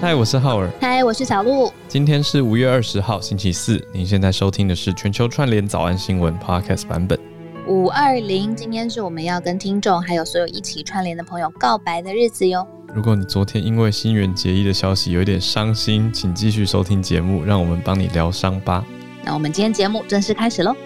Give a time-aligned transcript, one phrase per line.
[0.00, 0.70] 嗨，我是浩尔。
[0.80, 1.72] 嗨，我是小鹿。
[1.88, 3.84] 今天是五月二十号，星期四。
[3.92, 7.18] 您现在收听的是全球串联早安新闻 Podcast 版本。
[7.66, 12.64] 五二零，今天是我们要跟听众还有所有一起串联的朋友告白的日子哟。
[12.94, 18.84] 如果你昨天因为新垣结衣的消息有一点伤心，请继续收听节目，让我们帮你疗伤吧。
[19.24, 20.76] 那我们今天节目正式开始喽。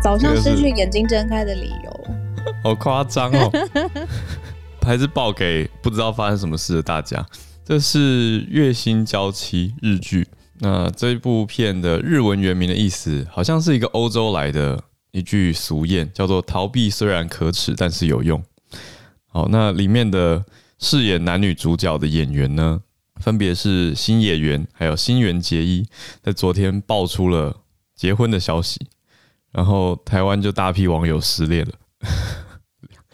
[0.00, 2.06] 早上失去眼睛睁开的理由，
[2.62, 3.50] 好夸张哦。
[4.84, 7.24] 还是报给不知道发生什么事的大家。
[7.64, 10.28] 这是《月薪娇妻》日剧。
[10.60, 18.42] 那这部片的日文原名的意思，好像是一个欧洲来的一句俗谚，叫做“逃避虽然可耻，但是有用”。
[19.26, 20.44] 好，那里面的
[20.78, 22.80] 饰演男女主角的演员呢，
[23.20, 25.86] 分别是新演员还有新垣结衣，
[26.22, 27.62] 在昨天爆出了
[27.96, 28.86] 结婚的消息，
[29.50, 31.72] 然后台湾就大批网友失恋了。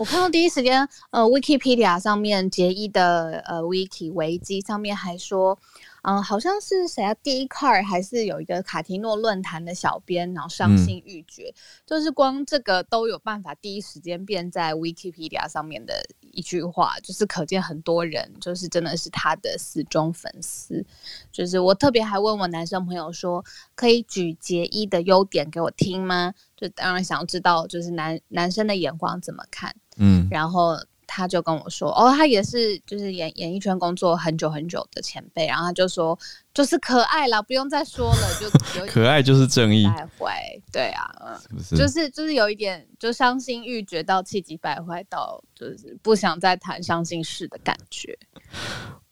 [0.00, 5.58] 我看到第一时间，呃，Wikipedia 上面结衣的呃 Wiki 维基上面还说，
[6.04, 20.82] 嗯、好像是谁啊？Dcard 还是有一个卡提诺论坛的小编，然后伤心欲绝，就是光这个都有办法第一时间变在 Wikipedia 上面的一句话，就是可见很多人就是真的是他的死忠粉丝。
[21.30, 26.32] 就是我特别还问我男生朋友说，可以举结衣的优点给我听吗？
[26.56, 29.76] 就当然想要知道，就是男男生的眼光怎么看。
[30.00, 36.18] 嗯，然后他就跟我说，哦，他也是就是演演艺圈工作很久很久的前辈，然后他就说，
[36.54, 48.16] 就是可爱啦，不用再说了，就 可爱就是正义，败坏，对啊，嗯，是就是就是有一点就伤心欲绝到气急败坏到就是不想再谈伤心事的感觉。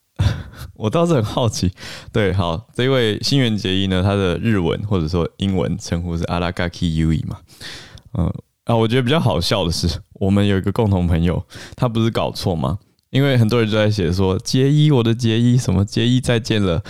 [0.74, 1.72] 我倒是很好奇，
[2.12, 7.40] 对，好，这一位新垣结衣呢，他的日文或者说英文称呼是阿拉嘎基 u 伊嘛，
[8.16, 8.32] 嗯。
[8.64, 11.44] 啊，我觉得比较好笑的是，我们有一个共同朋友，
[11.76, 12.78] 他不是搞错吗？
[13.10, 16.82] 因为很多人就在写说结衣，我的结衣，什么结衣再见了，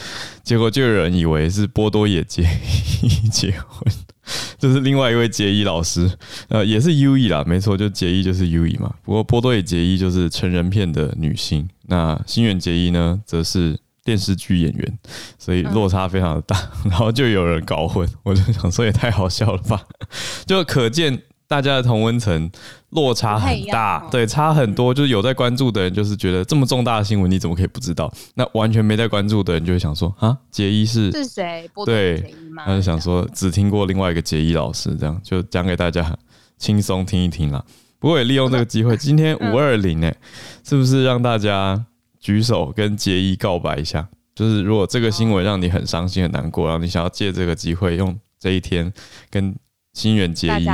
[0.42, 3.92] 结果就有人以为是波多野结衣结婚，
[4.58, 6.10] 就是另外一位结衣老师，
[6.48, 8.92] 呃，也是 U E 啦，没错，就结衣就是 U E 嘛。
[9.04, 14.98] 不过波多野结衣就是成人片的女星，那新垣结衣呢，则是电视剧演员，
[15.38, 19.84] 所以落差非常的大， 然后就有人搞混，我就想说也太好笑了吧，
[20.46, 21.22] 就可见。
[21.48, 22.50] 大家的同温层
[22.90, 24.92] 落差很大，对，差很多。
[24.92, 28.12] 就是有在关注的人，就是觉得这么重大的新闻，你怎么可以不知道？
[28.34, 31.68] 那完全没在关注的人，就会想说啊，杰一是是谁？
[31.86, 36.14] 对，他就想说只听过另外一个杰一老师，这样就讲给大家
[36.58, 37.64] 轻松听一听啦。
[37.98, 40.14] 不过也利用这个机会，今天五二零哎，
[40.62, 41.82] 是不是让大家
[42.20, 44.06] 举手跟杰一告白一下？
[44.34, 48.92] 就是如果这个新闻让你很伤心、很难过，然后你想要借这个机会，用这一天
[49.30, 49.52] 跟
[49.94, 50.66] 心远结衣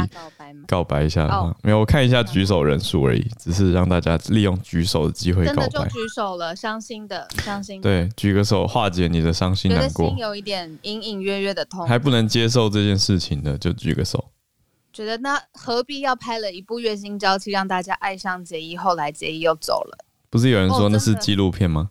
[0.75, 1.05] 告白。
[1.05, 5.69] 一下的话，oh, 没有，我看一下举手人数而已，只是让大家利用举手的机会告白。
[5.69, 7.83] 真的就举手了，伤心的，伤心的。
[7.83, 10.09] 对，举个手化解你的伤心难过。
[10.09, 14.25] 心有一点隐隐约约的痛，还不能接受这件事情的，就举个手。
[14.93, 19.99] 觉得那何必要拍了一部《月薪娇妻》让大家爱上结衣，后来结衣又走了？
[20.31, 21.91] 不是有人说那是纪录片吗？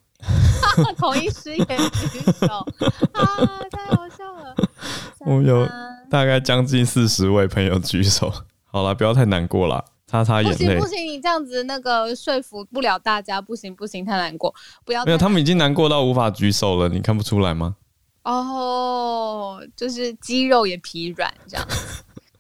[0.98, 2.48] 同一时间举手
[3.14, 3.26] 啊，
[3.70, 4.56] 太好笑了！
[5.20, 5.68] 我有
[6.10, 8.34] 大概将近四十位朋友举手。
[8.73, 10.57] 好了，不要太难过了，擦擦眼泪。
[10.57, 14.51] 不行不行，你这样子那个说服不了大家，不行不行，太难过，
[14.84, 15.06] 不要。
[15.06, 17.75] 没有，他们已经难过到无法举手了，你看不出来吗？
[18.23, 21.67] 哦，就是肌肉也疲软这样。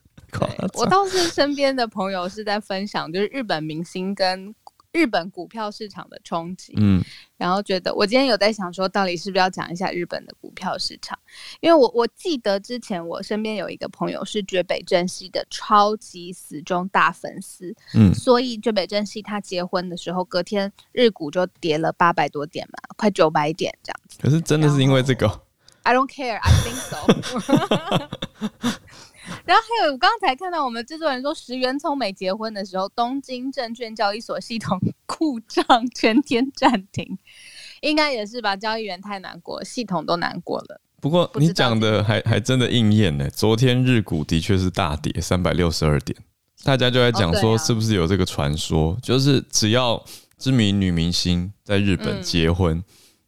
[0.73, 4.55] 我倒是身边的朋友是在分享，就是日本明星跟。
[4.93, 7.03] 日本股票市场的冲击，嗯，
[7.35, 11.17] 然后觉得我今天有在想说，到底是不是要讲一下日本的股票市场？
[11.61, 24.19] 因为我我记得之前我身边有一个朋友是绝北真希的超级死忠大粉丝，嗯，所以绝北真希他结婚的时候，隔天日股就跌了八百多点嘛，快九百点这样子。
[24.21, 25.41] 可是真的是因为这个
[25.81, 26.97] ？I don't care, I think so.
[29.45, 37.17] 然后还有，我刚才看到我们制作人说，石原聪美结婚的时候，东京证券交易所系统 故障，全天暂停，
[37.81, 38.55] 应该也是吧？
[38.55, 40.79] 交易员太难过，系统都难过了。
[41.01, 46.17] 不过你讲的还还真的应验呢，昨天日股的确是大跌三百六十二点，
[46.63, 50.01] 大家就在讲说，是不是有这个传说，哦啊、就是只要
[50.37, 52.77] 知名女明星在日本结婚，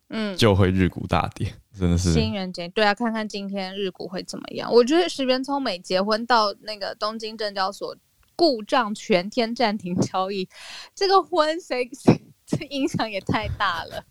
[0.07, 1.53] 嗯，嗯就会日股大跌。
[1.77, 4.71] 真的是新人节，对啊，看看今天日股会怎么样？
[4.71, 7.95] 我觉得石原聪美结婚到那个东京证交所
[8.35, 10.47] 故障，全天暂停交易，
[10.93, 14.03] 这个婚谁谁这影响也太大了。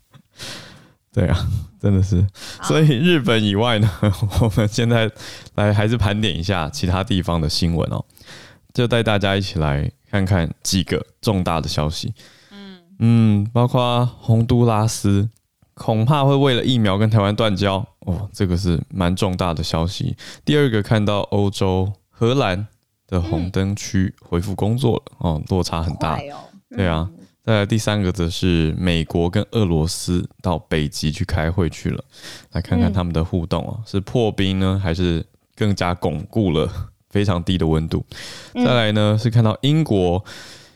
[1.11, 1.37] 对啊，
[1.79, 2.25] 真的是。
[2.63, 3.89] 所以日本以外呢，
[4.41, 5.09] 我们现在
[5.55, 8.03] 来还是盘点一下其他地方的新闻哦，
[8.73, 12.13] 就带大家一起来看看几个重大的消息。
[12.51, 15.29] 嗯，嗯，包括洪都拉斯，
[15.75, 17.85] 恐怕会为了疫苗跟台湾断交。
[17.99, 20.15] 哦，这个是蛮重大的消息。
[20.43, 22.67] 第二个看到欧洲荷兰
[23.07, 26.49] 的红灯区恢复工作了、嗯、哦，落差很大，哦。
[26.71, 27.09] 嗯、对啊。
[27.43, 32.03] 再来第三个则是美国跟俄罗斯到北极去开会去了，
[32.53, 35.23] 来看看他们的互动啊，是破冰呢，还是
[35.55, 36.67] 更加巩固了？
[37.11, 38.03] 非常低的温度？
[38.53, 40.21] 再来呢是看到英国，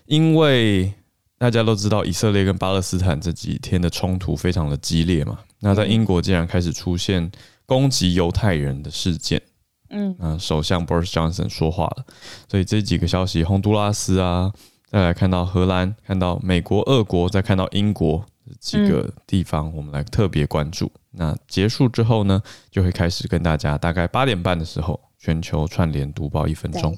[0.05, 0.93] 因为
[1.39, 7.31] 大家都知道以色列跟巴勒斯坦这几天的冲突非常的激烈嘛，那在英国竟然开始出现
[7.65, 9.41] 攻击犹太人的事件，
[9.89, 12.05] 嗯，啊，首相 Boris Johnson 说话了，
[12.47, 14.53] 所以这几个消息，洪都拉斯啊。
[14.85, 18.25] 再来看到荷兰，看到美国、俄国，再看到英国
[18.59, 20.87] 几个地方，我们来特别关注。
[21.13, 24.99] 嗯、那结束之后呢，就会开始跟大家大概八点半的时候。
[25.21, 26.97] 全球串联读报一分钟。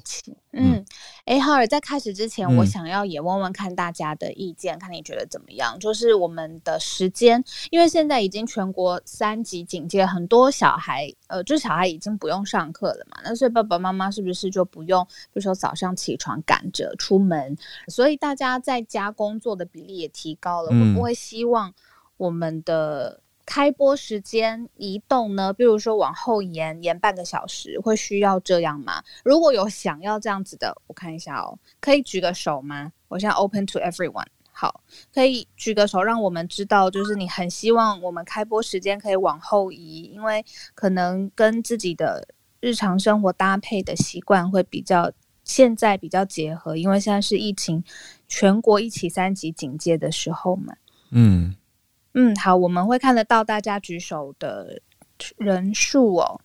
[0.54, 0.84] 嗯，
[1.24, 5.78] 哎，浩尔，在开始之前，我想要也问问看大家的意见，嗯、看你觉得怎么样？
[5.78, 13.22] 就是我们的时间，因为现在已经全国三级警戒，很多小孩，呃，就是小孩已经不用上课了嘛。
[13.24, 17.56] 那所以爸爸妈妈是不是就不用，比如说早上起床赶着出门？
[17.88, 21.72] 所以大家在家工作的比例也提高了，会不会希望
[22.18, 23.21] 我们的？
[23.44, 25.52] 开播时间移动呢？
[25.52, 29.02] 比如说往后延延半个小时，会需要这样吗？
[29.24, 32.92] 如果有想要这样子的，我看一下哦，可以举个手吗？
[33.08, 34.26] 我现在 open to everyone。
[34.54, 40.44] 好，可以举个手，让我们知道，就是你很希望我们开播时间可以往后移，因为
[40.74, 42.28] 可能跟自己的
[42.60, 45.10] 日常生活搭配的习惯会比较
[45.42, 47.82] 现在比较结合，因为现在是疫情
[48.28, 50.74] 全国一起三级警戒的时候嘛。
[51.10, 51.56] 嗯。
[52.14, 54.80] 嗯，好，我们会看得到大家举手的
[55.36, 56.40] 人数哦。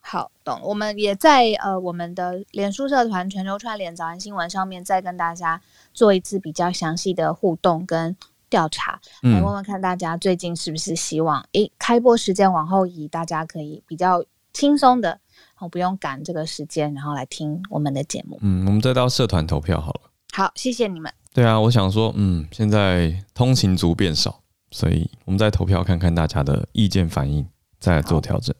[0.00, 0.60] 好，懂。
[0.62, 5.60] 我们也在呃我们的脸书社团全球串联早安新闻上面，再跟大家
[5.94, 8.14] 做一次比较详细的互动跟
[8.50, 14.22] 调查，来问问看大家最近是不是希望诶开播时间往后移，大家可以比较
[14.52, 15.18] 轻松的，
[15.58, 18.38] 哦不用赶这个时间，然后来听我们的节目。
[18.42, 20.00] 嗯，我们再到社团投票好了。
[20.34, 21.10] 好，谢谢你们。
[21.32, 24.43] 对啊，我想说，嗯，现在通勤族变少。
[24.74, 27.46] 所以，我们再投票看看大家的意见反应，
[27.78, 28.52] 再来做调整。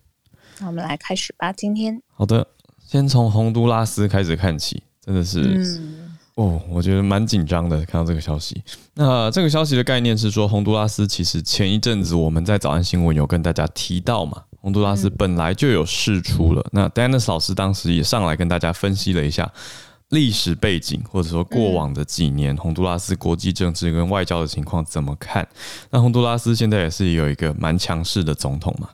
[0.61, 1.53] 那我们来开始吧。
[1.53, 2.47] 今天好的，
[2.87, 7.85] 先从洪都拉斯开始看起，真的是，嗯、哦，我觉得蛮紧张的。
[7.85, 8.63] 看到这个消息，
[8.95, 16.61] 那这个消息的概念是说，洪都拉斯其实前一阵子我们在早安新闻有跟大家提到嘛，洪都拉斯本来就有事出了。
[16.67, 19.53] 嗯、那 Dennis 老师当时也上来跟大家分析了一下。
[20.15, 25.47] 历史背景，或者说过往的几年，洪都拉斯国际政治跟外交的情况怎么看？
[25.91, 28.89] 那洪都拉斯现在也是有一个蛮强势的总统嘛。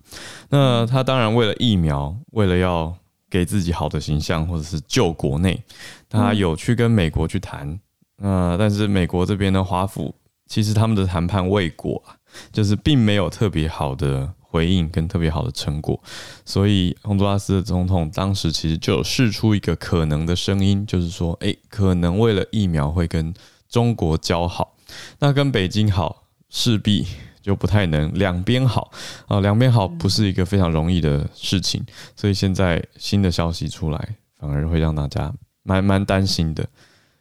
[0.49, 2.93] 那他当然为了疫苗，为了要
[3.29, 5.63] 给自己好的形象，或者是救国内，
[6.09, 7.79] 他有去跟美国去谈。
[8.23, 10.15] 呃，但是美国这边的华府，
[10.49, 12.03] 其实他们的谈判未果，
[12.51, 14.33] 就是并没有特别好的。
[14.51, 15.99] 回应跟特别好的成果，
[16.45, 23.33] 所以洪都拉斯的总统当时其实就有释出一个可能的声音，就是说，诶，可能为了疫苗会跟
[23.69, 24.75] 中国交好，
[25.21, 27.07] 那跟北京好势必
[27.41, 28.91] 就不太能两边好
[29.29, 31.87] 啊，两边好不是一个非常容易的事情，
[32.17, 35.33] 所以现在新的消息出来，反而会让大家
[35.63, 36.67] 蛮蛮担心的。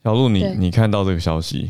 [0.04, 1.70] 小路你，你你看到这个消息？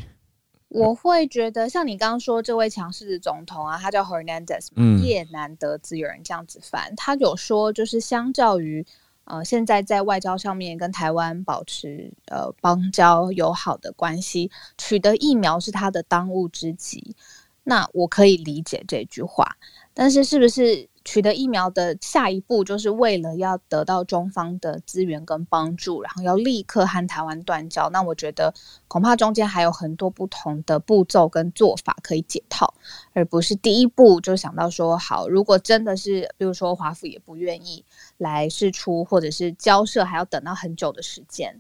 [0.70, 4.68] 我会觉得，像你刚刚说这位强势的总统啊，他叫 Hernandez，
[5.02, 6.94] 叶南德兹，有人这样子翻。
[6.96, 8.86] 他有说，就是相较于
[9.24, 17.16] 呃，现在在外交上面跟台湾保持呃邦交友好的关系，取得疫苗是他的当务之急。
[17.64, 19.58] 那我可以理解这句话，
[19.94, 20.89] 但是是不是？
[21.12, 27.90] 取得疫苗的下一步，就是为了要得到中方的资源跟帮助，然后要立刻和台湾断交。
[27.90, 28.54] 那我觉得
[28.88, 32.72] 恐怕中间还有很多不同的步骤跟做法可以解套，
[33.14, 37.84] 而不是第一步就想到说好，如果真的是，比如说华府也不愿意
[38.18, 41.60] 来试出，或者是交涉还要等到很久的时间，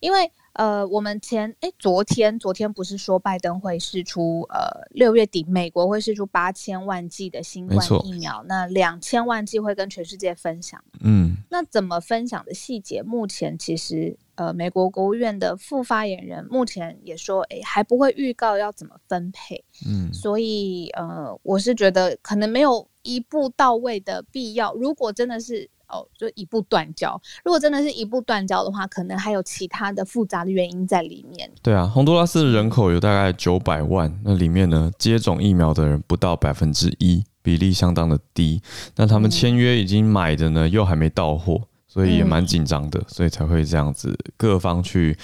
[0.00, 0.32] 因为。
[0.54, 10.82] 呃，我们前诶，昨天昨天不是说拜登会试出呃六月底美国会试出八千万剂的新冠疫苗，那两千万剂会跟全世界分享。
[11.00, 19.64] 嗯，那怎么分享的细节，目前其实呃美国国务院的副发言人目前也说，诶还不会预告要怎么分配。
[19.86, 24.74] 嗯，所以呃我是觉得可能没有一步到位的必要。
[24.74, 25.70] 如果真的是。
[25.92, 27.20] 哦，就一步断交。
[27.44, 31.48] 如果真的是一步断交的话，可能还有其他的复杂的原因在里面。
[31.62, 38.60] 对啊，洪都拉斯的人口有大概九百万，那里面呢，接种疫苗的人不到百分之一，比例相当的低。
[38.96, 45.16] 那他们签约已经买的呢，又还没到货，所以也蛮紧张的，所以才会这样子各方去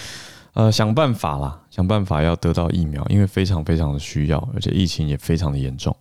[0.53, 5.97] 呃，想办法啦，想办法要得到疫苗，因为非常非常的需要，而且疫情也非常的严重。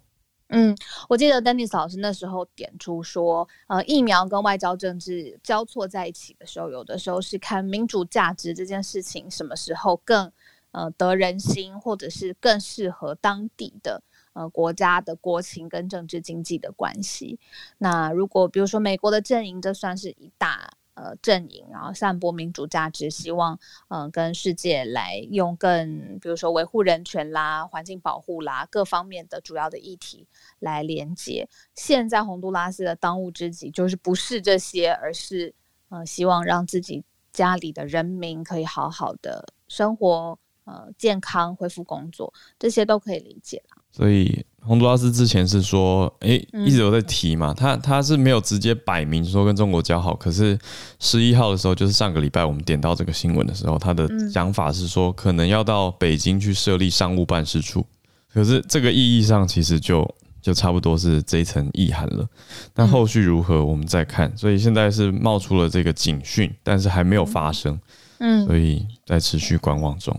[0.50, 0.74] 嗯，
[1.10, 10.32] 我记得 Dennis 老师那时候点出说，呃，疫苗跟外交政治交错在一起的时候，有的时候是看民主价值这件事情什么时候更
[10.72, 14.02] 呃得人心，或者是更适合当地的
[14.32, 17.38] 呃国家的国情跟政治经济的关系。
[17.80, 20.77] 那如果比如说美国的阵营，这算是一大。
[20.98, 23.58] 呃，阵营然后散播民主价值，希望
[23.90, 30.28] 嗯、跟世界来用更，比如说维护人权啦、环境保护啦各方面的主要的议题
[30.58, 31.48] 来连接。
[31.76, 35.54] 现在洪都拉斯的当务之急就是不是这些，而是
[35.90, 43.62] 呃希望让自己家里的人民可以好好的生活，呃健康恢复工作，这些都可以理解。
[43.92, 44.44] 所以。
[44.68, 50.60] 洪都拉斯之前是说，诶、欸，一直有在提嘛，他他是没有直接摆明说跟中国交好，可是
[51.00, 57.86] 十一号的时候，就是上个礼拜我们点到这个新闻的时候，他的讲法是说，可能要到北京去设立商务办事处，
[58.32, 60.08] 可是这个意义上其实就
[60.42, 62.28] 就差不多是这一层意涵了。
[62.74, 64.32] 但后续如何，我们再看。
[64.38, 67.80] 所以现在是冒出了这个警讯，但是还没有发生，
[68.20, 70.14] 嗯，所以在持续观望中。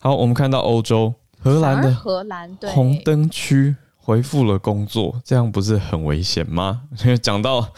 [0.00, 1.12] 好，我们看到欧洲。
[1.42, 6.82] 荷兰的荷兰对红灯区恢复了工作，这样不是很危险吗？
[7.02, 7.72] 因 为讲到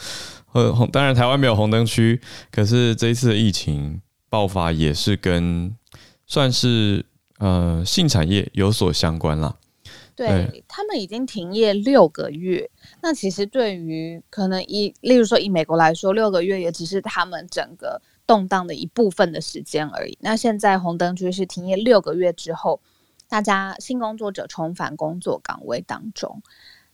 [0.51, 2.19] 呃红，当然台湾没有红灯区，
[2.51, 5.73] 可是这一次的疫情爆发也是跟
[6.25, 7.05] 算是
[7.37, 9.55] 呃性产业有所相关啦。
[10.15, 12.69] 对，对他们已经停业六个月，
[13.01, 20.17] 那其实对于可能以例如说以美国来说，六个月也只是他们整个动荡的一部分的时间而已。
[20.19, 22.81] 那现在红灯区是停业六个月之后。
[23.33, 26.39] 大家性工作者重返工作岗位当中，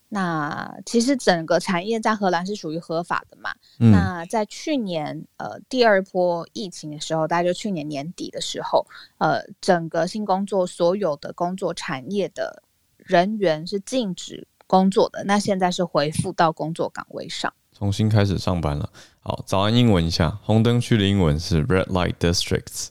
[0.08, 3.54] 那其实整个产业在荷兰是属于合法的嘛？
[3.78, 12.64] 嗯、那在去年呃第二波疫情的时候，大概就去年年底的时候，呃，整个性工作所有的工作产业的
[12.96, 15.26] 人员是禁止工作的。
[15.26, 18.90] 那现在是恢复到工作岗位上，重新开始上班了。
[19.20, 22.88] 好，早安英文一下，红灯区的英文是 Red Light Districts。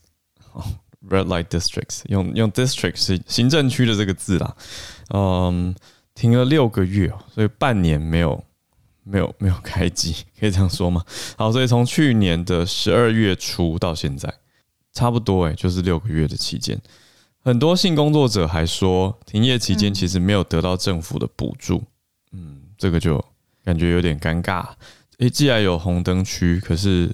[1.08, 4.56] Red light districts 用用 district 是行政区的这个字啦，
[5.14, 5.74] 嗯，
[6.14, 8.44] 停了六个月，所以半年没有
[9.04, 11.02] 没有没有开机，可以这样说吗？
[11.36, 14.32] 好，所以从去年的十二月初到现在，
[14.92, 16.78] 差不多诶，就是六个月的期间，
[17.42, 21.82] 很多性工作者还说停业期间其实没有得到政府的补助，
[22.32, 23.24] 嗯，这个就
[23.64, 24.66] 感觉有点尴尬。
[25.18, 27.10] 诶，既然有红灯区，可是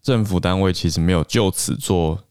[0.00, 2.22] 政府单位其实没有就此做。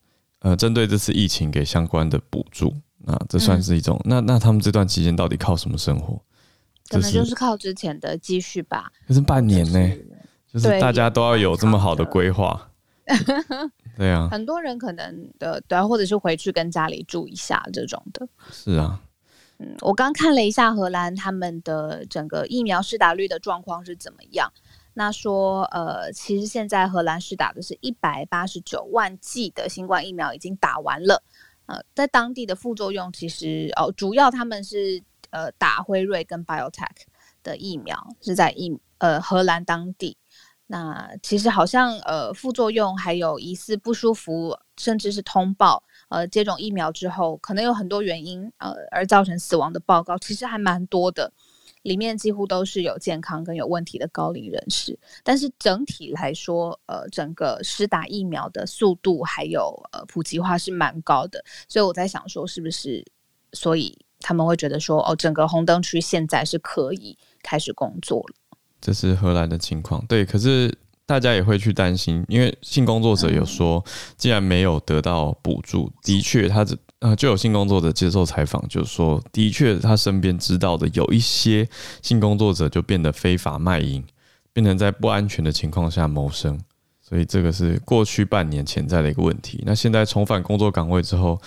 [0.48, 4.00] 呃，针对这次疫情给相关的补助，那这算是一种。
[4.06, 6.18] 嗯、那那他们这段期间到底靠什么生活？
[6.88, 8.90] 可能就是靠之前的积蓄吧。
[9.06, 9.92] 可是半年呢，
[10.54, 12.70] 就是大家都要有这么好的规划。
[13.98, 18.26] 对啊，很多人可能的对，或者是回去跟家里住一下这种的。
[18.50, 19.02] 是啊，
[19.58, 24.50] 嗯，我刚看了一下荷兰他们的整个疫苗施打率的状况是怎么样。
[25.00, 31.22] 那说，呃，其实现在荷兰是打的是一百八十九万剂的新冠疫苗已经打完了，
[31.68, 37.06] 呃，在当地的副作用其实哦，主要他们是呃打辉瑞跟 BioTech
[37.44, 40.18] 的疫苗是在疫呃荷兰当地，
[40.66, 51.32] 那其实好像呃副作用还有疑似不舒服，甚至是通报呃接种疫苗之后可能有很多原因呃而造成死亡的报告，其实还蛮多的。
[51.88, 63.06] 里面几乎都是有健康跟有问题的高龄人士，但是整体来说，呃，整个施打疫苗的速度还有呃普及化是蛮高的，所以我在想说，是不是
[63.54, 68.58] 所以他们会觉得说，哦，整个红灯区现在是可以开始工作了。
[68.82, 73.82] 这是荷兰的情况，对，可是大家也会去担心，因为性工作者有说，
[74.18, 76.78] 既然没有得到补助，的确他这。
[77.00, 81.68] 呃，就有性工作者接受采访，就是说，的确，他身边知道的有一些
[82.02, 84.04] 性工作者就变得非法卖淫，
[84.52, 86.60] 变成在不安全的情况下谋生，
[87.00, 89.62] 所以这个是过去半年潜在的一个问题。
[89.64, 91.40] 那现在重返工作岗位之后，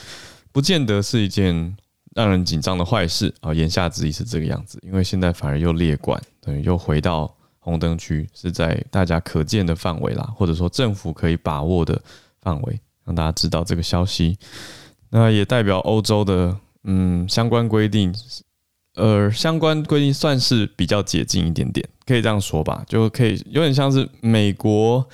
[0.53, 1.77] 不见得是一件
[2.15, 3.53] 让人紧张的坏事啊。
[3.53, 12.01] 言下之意是这个样子，因为现在反而又列管，等于又回到红灯区，是在大家可见的范围啦，或者说政府可以把握的
[12.41, 14.39] 范围，让大家知道这个消息。
[15.11, 18.15] 那也代表欧洲的嗯相关规定，
[18.95, 25.05] 呃，相关规定算是比较解禁一点点，可以这样说吧，就可以有点像是美国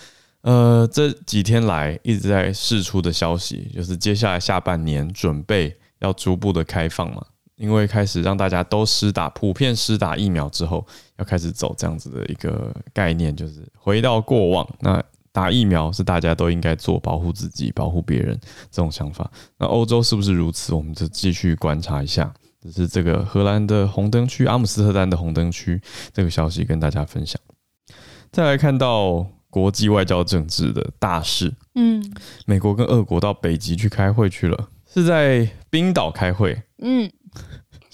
[0.42, 7.24] 呃这几天来一直在释出的消息，就是接下来下半年准备要逐步的开放嘛，
[7.56, 10.86] 因为开始让大家都施打普遍施打疫苗之后，
[11.16, 15.02] 要开始走这样子的一个概念，就是回到过往那。
[15.36, 18.34] 打疫苗是大家都应该做，保护自己、保护别人
[18.70, 19.30] 这种想法。
[19.58, 20.72] 那欧洲是不是如此？
[20.72, 22.32] 我们就继续观察一下。
[22.62, 25.78] 这是这个荷兰的红灯区，阿姆斯特丹的红灯区
[26.14, 27.38] 这个消息跟大家分享。
[28.32, 32.02] 再来看到国际外交政治的大事，嗯，
[32.46, 37.12] 美国跟俄国到北极去开会去了，是在冰岛开会，嗯。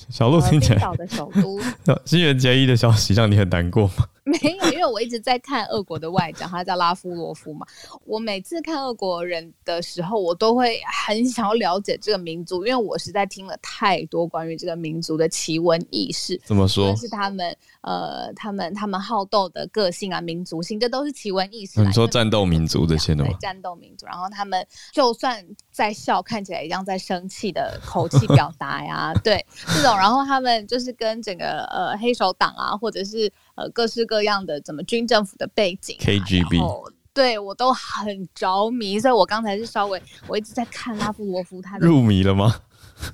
[0.09, 1.59] 小鹿听起来，冰岛的首都。
[2.05, 3.95] 新垣结衣的消息让你很难过吗？
[4.25, 7.67] 没有，因为我一直在看俄国的外长，他叫拉夫罗夫嘛。
[8.05, 16.41] 我每次看俄国人的时候，我都会很想要了解这个民族，因为我实在听了太多关于这个民族的奇闻异事。
[16.45, 16.95] 怎么说？
[16.97, 21.83] 是他们呃，他们他们好斗的个性啊，民族性，这都是奇闻异事。
[21.85, 23.31] 你说战斗民族这些的吗？
[23.31, 24.07] 对，战斗民族。
[24.07, 29.97] 然后他们就算在笑，看起来一样在生气的口气表达呀， 对这种。
[29.97, 38.99] 然后他们就是跟整个呃黑手党啊，或者是呃各式各样的怎么军政府的背景、啊、KGB，对我都很着迷。
[38.99, 42.57] 所以我刚才是稍微我一直在看拉夫罗夫他的入迷了吗？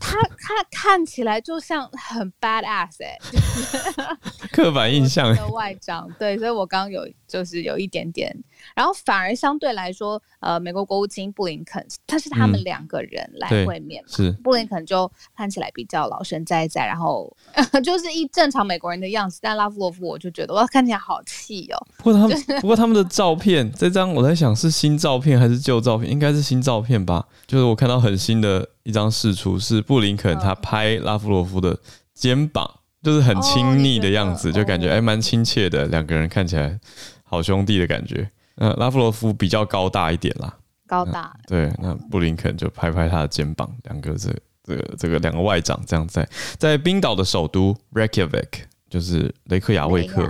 [0.00, 8.34] 他他看起来就像很 badass 哎、欸， 刻板印象 的外长对，所以我刚刚有就是有一点点，
[8.74, 17.34] 然后反而相对来说，呃，美国国务卿布林肯他是他们两个人来会面嘛，是布林肯就看起来比较老神在在，然后
[17.84, 21.86] 就是一正常美国人的样子，但拉夫罗夫我就觉得哇，看起来好气哦。
[21.98, 28.68] 不过他们不过他们的照片这张我在想是新照片还是旧照片，应该是新照片吧，就是我看到很新的。
[28.88, 31.78] 一张释出是布林肯他拍拉夫罗夫的
[32.14, 32.66] 肩膀，
[33.02, 36.80] 就是很亲昵的样子，就感觉哎蛮亲切的，两个人看起来
[37.22, 38.30] 好兄弟的感觉。
[38.56, 41.70] 那拉夫罗夫比较高大一点啦，高大对。
[41.82, 46.26] 那布林肯就拍拍他的肩膀，两个这这个这个两个外长这样在
[46.56, 50.26] 在冰岛的首都 Reykjavik，就是雷克雅未克。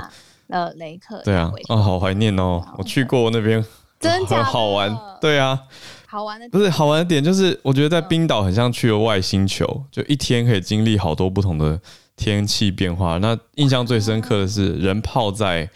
[0.48, 3.64] 呃，雷克对啊，啊好怀念哦，我去过那边，
[4.00, 4.98] 真的 好玩。
[5.20, 5.60] 对啊。
[6.10, 11.78] 好玩的不是好玩的点，就是我觉得在冰岛很像去了外星球，就一天可以经历好多不同的
[12.16, 13.18] 天气变化。
[13.18, 15.68] 那印象最深刻的是人泡在。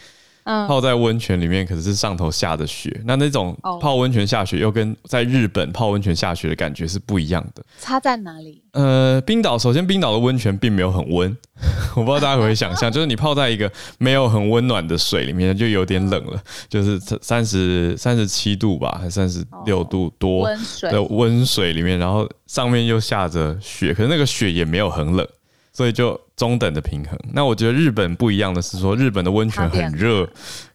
[0.45, 3.01] 嗯，泡在温泉里面，可是上头下着雪。
[3.05, 7.63] 那那种泡温泉下雪，又跟在日本泡温泉下雪的感觉是不一样的。
[7.79, 8.63] 差在哪里？
[8.73, 11.37] 呃，冰岛首先，冰岛的温泉并没有很温，
[11.95, 20.49] 我不知道大家可以想象， 就是你泡在一个没有很温暖的水里面，就有点冷了，就是三十三十七度吧，还三十六度多
[20.83, 25.27] 的温水里面，然后上面又下着雪，可是那个雪也没有很冷。
[25.75, 27.17] 所以就中等的平衡。
[27.33, 30.29] 那我觉得日本不一样的是说，日本的温泉很热，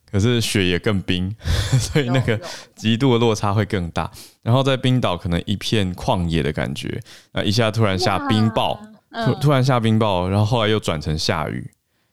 [0.10, 1.30] 可是雪也更冰，
[1.78, 2.40] 所以那个
[2.74, 4.10] 极度的落差会更大。
[4.42, 6.98] 然后在冰岛可能一片旷野的感觉，
[7.34, 8.80] 那一下突然下冰雹，
[9.26, 11.70] 突突然下冰雹，然后后来又转成下雨，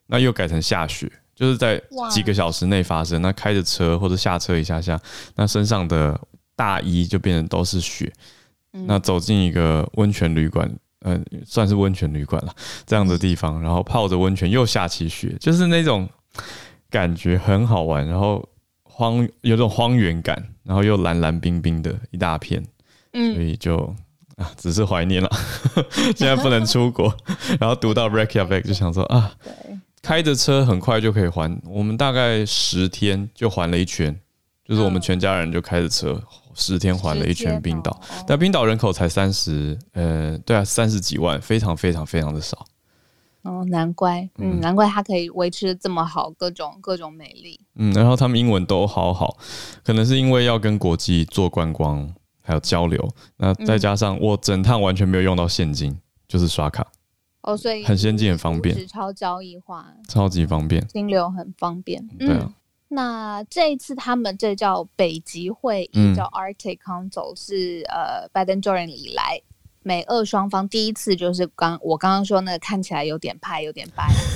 [0.07, 3.21] 那又改成下雪，就是在几个小时内发生。
[3.21, 4.99] 那开着车或者下车一下下，
[5.37, 6.19] 那身上的
[6.57, 8.11] 大衣就变成都是雪。
[8.85, 10.69] 那走进一个温泉旅馆。
[11.07, 12.51] 嗯，算是温泉旅馆了，
[12.83, 16.09] 这样的地方，然后泡着温泉又下起雪，就是那种
[16.89, 18.43] 感觉很好玩，然后
[18.83, 22.65] 荒有种荒原感，然后又蓝蓝冰冰的一大片，
[23.13, 23.77] 嗯，所以就
[24.37, 25.29] 啊，只是怀念了，
[26.17, 27.15] 现在不能出国，
[27.59, 29.31] 然后读到 Reykjavik 就想说啊，
[30.01, 34.19] 开着车很快就可以环，我们大概十天就环了一圈，
[34.67, 36.19] 就是我们全家人就开着车。
[36.55, 42.65] 十天环了一圈冰岛，但冰岛人口才三十，呃，对啊，三十几万，非常非常非常的少。
[43.43, 47.59] 哦，难怪，嗯，难怪它可以维持这么好，各种各种美丽。
[47.75, 49.37] 嗯，然后他们英文都好好，
[49.83, 55.95] 可能是因为要跟国际做观光还有交流，那再加上我整趟完全没有用到现金，
[56.27, 56.87] 就是刷卡。
[57.41, 62.07] 哦，所以很先进，很方便，超交易化，超级方便，金流很方便。
[62.17, 62.51] 对啊。
[62.87, 69.41] 那这一次他们这叫北极会议，叫 Arctic Council，是呃拜登就任以来
[69.81, 73.87] 美俄双方第一次，就是刚我刚刚说那个看起来有点派、有点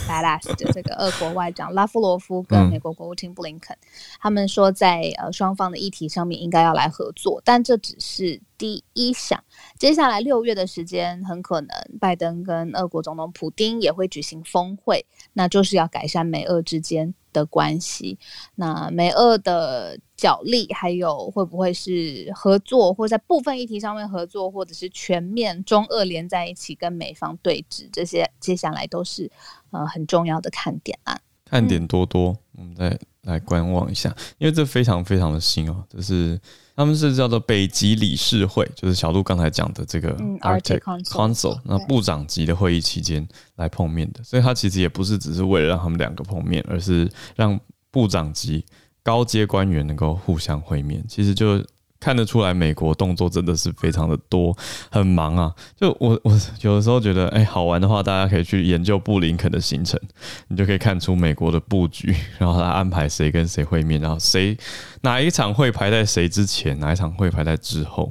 [0.07, 3.75] badass 的这个俄国外长拉夫罗夫跟美国国务卿布林肯，
[4.19, 9.43] 他们说在呃双方的议题上面应该要来合作，但这只是第一项。
[9.77, 18.17] 接下来六月的时间，很可能拜登跟俄国总统普京也会举行峰会，那就是要改善美俄之间的关系，
[18.55, 29.29] 那美俄的角力，还有会不会是合作，或在部分议题上面合作，或者是全面中俄连在一起跟美方对峙，这些接下来都是
[29.71, 31.19] 呃很重要的看点啊。
[31.45, 36.39] 看点多多，我们再来观望一下，因为这非常非常的新哦，就是。
[36.79, 47.59] 他们是叫做北极理事会，就是小鹿刚才讲的这个 Arctic Council，那部长级的会议期间来碰面的，所以他其实也不是只是为了让他们两个碰面，而是让
[47.91, 48.63] 部长级
[49.03, 51.61] 高阶官员能够互相会面，其实就
[51.99, 54.55] 看得出来，美国动作真的是非常的多，
[54.89, 55.53] 很忙啊。
[55.75, 56.31] 就我我
[56.62, 59.99] 有的时候觉得，哎、好玩的话，大家可以去研究布林肯的行程，
[60.47, 64.57] 你就可以看出美国的布局， 然后他安排谁跟谁会面，然后谁
[65.01, 68.09] 哪一场会排在谁之前，哪一场会排在之后。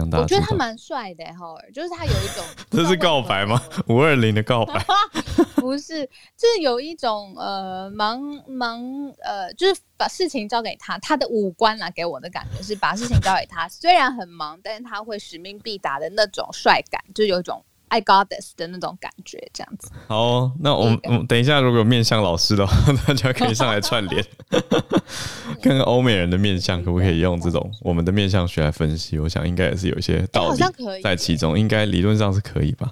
[0.00, 3.60] 我觉得他蛮帅的哈，就是他有一种， 这是告白吗？
[3.88, 4.84] 五二零的告白？
[5.56, 6.04] 不是，
[6.36, 8.82] 就是有一种呃忙忙
[9.22, 17.64] 呃，就是把事情交给他，他的五官啊给我的感觉是把事情交给他，虽然很忙，但是他会使命必达的那种帅感，就有一种。
[17.92, 19.90] I got this 的那种感觉，这样子。
[20.08, 22.74] 好、哦，那我们我们等一下，如果有面相老师的话，
[23.06, 24.24] 大家可以上来串联，
[25.60, 29.18] 看看欧美人的面相可不可以用这种我们的面相学来分析。
[29.18, 30.58] 我想应该也是有一些道理
[31.02, 32.90] 在其中，应该理论上是可以吧？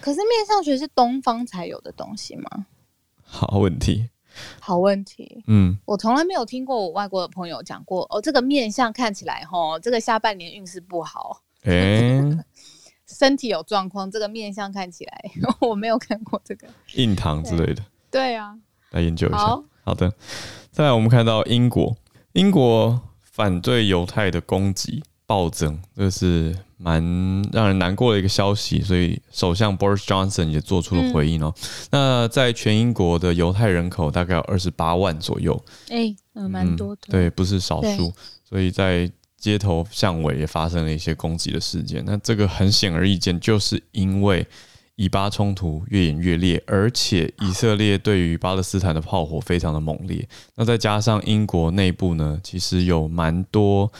[0.00, 2.66] 可是面相学是东方才有的东西吗？
[3.24, 4.08] 好问题，
[4.60, 5.42] 好问题。
[5.48, 11.42] 嗯，我从来没有听过我外国的朋友讲过哦，这个面相看起来齁，这个下半年运势不好。
[11.64, 12.38] 哎、欸。
[13.16, 17.82] 身体有状况，这个面相看起来 我没有看过这个印堂之类的。
[18.10, 18.54] 对啊，
[18.90, 19.38] 来研究一下。
[19.38, 20.12] 好，好的。
[20.70, 21.96] 再来，我们看到英国，
[22.32, 27.02] 英国反对犹太的攻击暴增，这是蛮
[27.52, 28.82] 让人难过的一个消息。
[28.82, 31.54] 所以，首相 Boris Johnson 也做出了回应哦。
[31.56, 37.02] 嗯、那在全英国的犹太人口大概有二十八万左右，哎、欸，嗯，蛮多的。
[37.08, 38.12] 对，不是少数。
[38.44, 39.10] 所以在
[39.46, 44.44] 街头巷尾也发生了一些攻击的事件，那这个很显而易见，就是因为
[44.96, 53.92] 以巴冲突越演越烈，而且以色列对于巴勒斯坦的炮火非常的猛烈，那再加上英国内部呢，其实有蛮多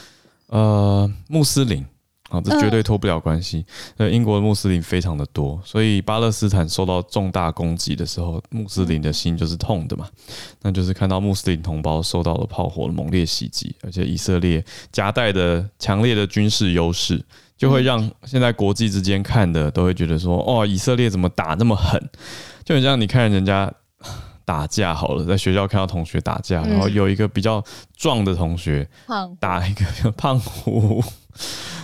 [0.47, 1.85] 呃穆斯林。
[2.29, 3.65] 啊，这绝对脱不了关系。
[3.95, 10.07] 呃，英国的穆斯林非常的多，所以巴勒斯坦受到重大攻击的时候，穆斯林的心就是痛的嘛。
[10.61, 17.23] 那就是看到穆斯林同胞受到了炮火的猛烈袭击，而且以色列夹带的强烈的军事优势，
[17.57, 22.09] 就会让现在国际之间看的都会觉得说，哦，以色列怎么打那么狠？
[22.65, 23.73] 就很像你看人家
[24.43, 27.63] 打架好了，在学校看到同学打架，然后有一个比较
[27.95, 28.85] 壮的同学
[29.39, 31.01] 打一个 胖虎。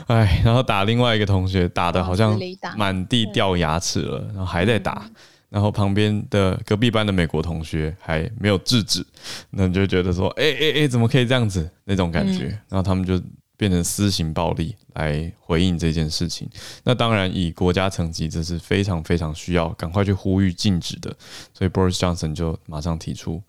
[0.08, 2.40] 哎，然后打另外一个同学，打的好像
[2.76, 5.10] 满地掉牙齿了，然后还在打，
[5.50, 9.06] 然后旁边的隔壁班的美国同学还没有制止，
[9.52, 11.70] 那你就觉得说，哎哎哎，怎么可以这样子？
[11.86, 13.22] 那种感觉，然后他们就
[13.56, 16.50] 变成私刑暴力来回应这件事情。
[16.84, 21.16] 那当然，以国家层级，这是非常非常需要赶快去呼吁禁止的。
[21.54, 23.42] 所以 Boris Johnson 就马上提出，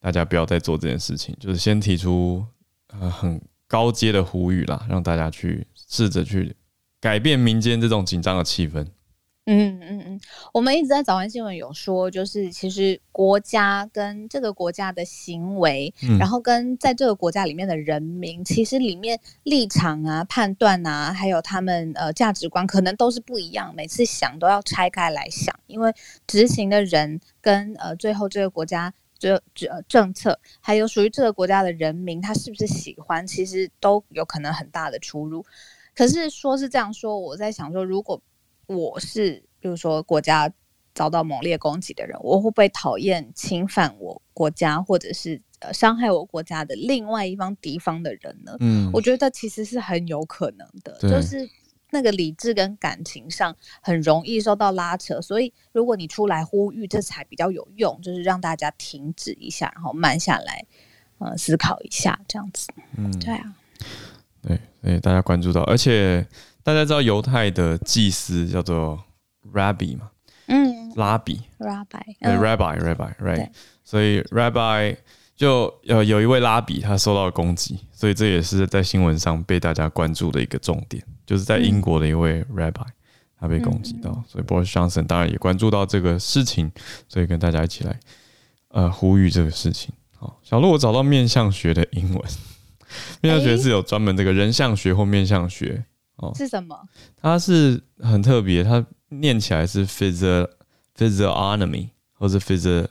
[0.00, 2.44] 大家不要再做这件事情，就是先提出
[3.00, 5.66] 呃很高阶的呼吁啦，让大家去。
[5.88, 6.56] 试着去
[7.00, 8.84] 改变民间这种紧张的气氛。
[9.44, 10.20] 嗯嗯嗯，
[10.52, 23.72] 我们一直在早安新闻有说，就是其实国家跟这个国家的行为，嗯、然后跟在这个国家里面的人民，其实里面立场啊、判断啊，还有他们呃价值观，可能都是不一样。
[23.76, 25.94] 每次想都要拆开来想，因为
[26.26, 35.44] 执行的人跟呃最后这个国家这这政策，还有属于这个国家的人民，他是不是喜欢，其实都有可能很大的出入。
[35.94, 38.20] 可是说是这样说，我在想说，如果
[38.66, 40.52] 我是比如说国家
[40.94, 48.56] 遭到猛烈攻击的人，我会不会讨厌侵犯我国家或者是呃伤害我国家的另外一方敌方的人呢？
[48.60, 51.48] 嗯，我觉得其实是很有可能的，就是
[51.90, 60.64] 那个理智跟感情上很容易受到拉扯，所以如果你出来呼吁，这才比较有用，就是让大家停止一下，然后慢下来，
[61.18, 62.68] 呃，思考一下这样子。
[62.96, 63.54] 嗯，对啊。
[64.42, 66.26] 对，对，大家关注到，而且
[66.62, 69.02] 大家知道犹太的祭司叫做
[69.52, 70.10] Rabbi 嘛？
[70.46, 73.50] 嗯，拉比，Rabbi，对，Rabbi，Rabbi，right，
[73.82, 74.96] 所以 Rabbi
[75.36, 82.86] 就呃有一位拉比他受到了攻击，所以这也是在新闻上被大家关注的一个重点，就是在英国的一位 Rabbi
[83.38, 86.72] 他被攻击到，所以 Boris Johnson 当然也关注到这个事情，
[87.06, 88.00] 所以跟大家一起来
[88.68, 89.92] 呃呼吁这个事情。
[90.16, 92.22] 好，小鹿，我找到面相学的英文。
[93.20, 95.84] 面相学是有专门这个人相学或面相学
[96.16, 96.74] 哦，是什么？
[97.20, 100.48] 它是很特别，它念起来是 physio
[100.96, 102.86] physiognomy 或者 physio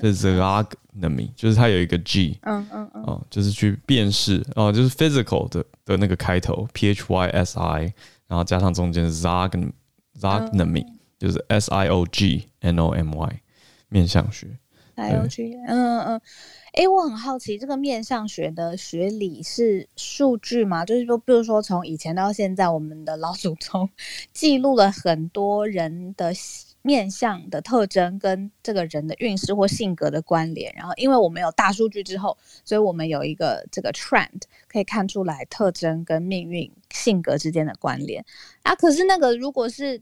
[0.00, 7.92] physiognomy，就是它有一个 g，嗯嗯嗯，哦，就是去辨识哦，就是 physical 的的那个开头 p h y s i，
[8.26, 10.86] 然后加上中间 siognomy，
[11.18, 13.40] 就是 s i o g n o m y，
[13.88, 14.46] 面相学
[14.94, 16.20] ，i o g，嗯嗯嗯。
[16.72, 20.86] 哎，我很好奇，这个面相学的学理是数据吗？
[20.86, 23.86] 就是说，比如说从以前到现在，我们的老祖宗
[24.32, 26.32] 记录了很多人的
[26.82, 30.72] 面相的特征跟这个人的运势或性格的关联。
[30.76, 38.24] 然后，因为我们有大数据之后，所以我们有一个这个 trend 可以看出来特征跟命运性格之间的关联
[38.62, 38.74] 啊。
[38.74, 40.00] 可是那个如果是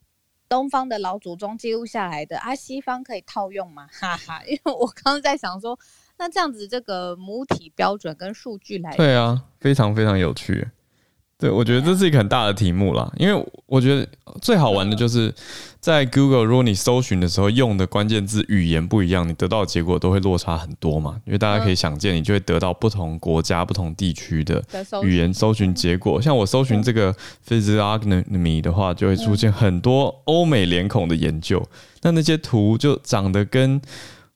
[0.48, 3.86] 东方的老祖宗记录下来的啊，西方可以套用吗？
[3.92, 5.78] 哈哈，因为我刚刚在想说，
[6.18, 10.68] 那这样子这个母体标准跟数据来，对啊，非常非常有趣。
[11.40, 14.06] 对，我觉得这是一个很大的题目啦，因为我觉得
[14.42, 15.34] 最好玩的就是
[15.80, 21.18] 在 Google，如果你搜寻的时候用的关键字语言不一样，你得到的结果都会落差很多嘛。
[21.24, 24.62] 因为大家可以想见，你就会得到不同国家、不同地区的
[25.02, 26.20] 语言搜寻结果。
[26.20, 27.14] 像我搜寻这个
[27.48, 31.66] physiognomy 的话，就会出现很多欧美脸孔的研究，
[32.02, 33.80] 那那些图就长得跟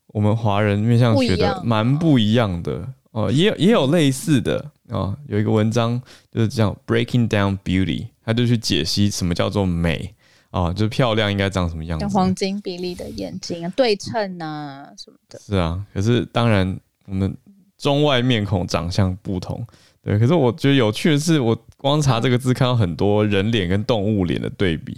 [0.07, 4.73] 我们华人面向学的蛮不一样的哦，也有也有类似的。
[4.89, 6.01] 哦，有一个文章
[6.31, 10.15] 就是叫 Breaking Down Beauty，他就去解析什么叫做美
[10.51, 15.39] 啊，就是漂亮应该长什么样子，像黄金比例的眼睛啊，对称啊什么的。
[15.39, 17.35] 是啊，可是当然我们
[17.79, 19.65] 中外面孔长相不同，
[20.03, 20.19] 对。
[20.19, 24.95] 可是我觉得有趣的是，我光查这个字看到很多人脸跟动物脸的对比，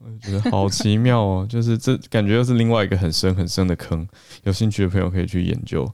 [0.00, 1.46] 我觉得好奇妙哦。
[1.48, 4.06] 就是这感觉又是另外一个很深很深的坑，
[4.42, 5.88] 有兴趣的朋友可以去研究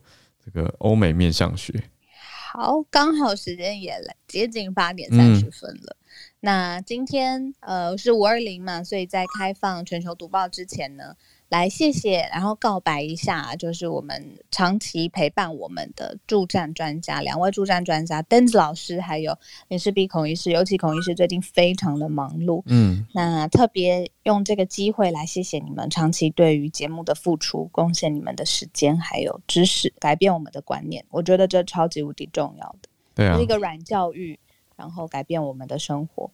[0.44, 1.72] 这个欧美面相学。
[2.52, 5.96] 好，刚好时间也来接近八点三十分了。
[5.98, 6.04] 嗯、
[6.40, 11.16] 那今天呃是五二零嘛，所以在开放全球读报之前呢，
[11.50, 19.36] 来谢谢，然后告白一下，就是我们长期陪伴我们的助战专家，两位助战专家，邓子老师还有
[19.68, 34.36] 林氏璧孔医师，尤其孔医师最近非常的忙碌，嗯，那特别用这个机会来谢谢你们长期对于节目的付出，贡献你们的时间还有知识，改变我们的观念，我觉得这超级无敌重要的，对啊，是一个软教育，
[34.74, 36.28] 然后改变我们的生活。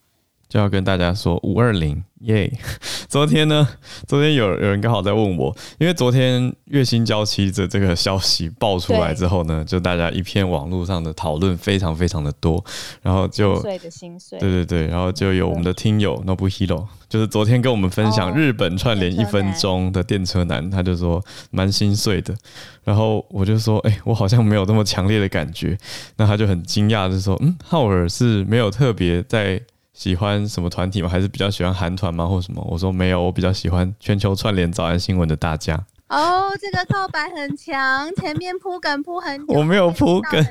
[0.51, 2.53] 就要跟大家说五二零耶！
[3.09, 3.67] 昨天呢，
[4.09, 12.63] 昨天有有人刚好在问我，因为昨天月薪娇妻的这个消息爆出来之后呢，就大家一片网络上的讨论非常非常的多，
[13.01, 22.35] 然后就心碎的心碎，对对对，然后就有我们的听友 Nobuhiro，就是昨天跟我们分享日本串联一分钟的电车男，他就说蛮心碎的，
[22.83, 25.79] 然后我就说，哎，我好像没有那么强烈的感觉，
[26.17, 29.63] 那他就很惊讶，就说，嗯，浩尔是没有特别在。
[30.01, 31.09] 喜欢什么团体吗？
[31.11, 32.25] 还是比较喜欢韩团吗？
[32.25, 32.67] 或什么？
[32.71, 35.79] 我说没有，我比较喜欢全球串联早安新闻的大家。
[36.09, 40.47] 哦，这个告白很强，前面铺梗铺很久，我没有铺梗，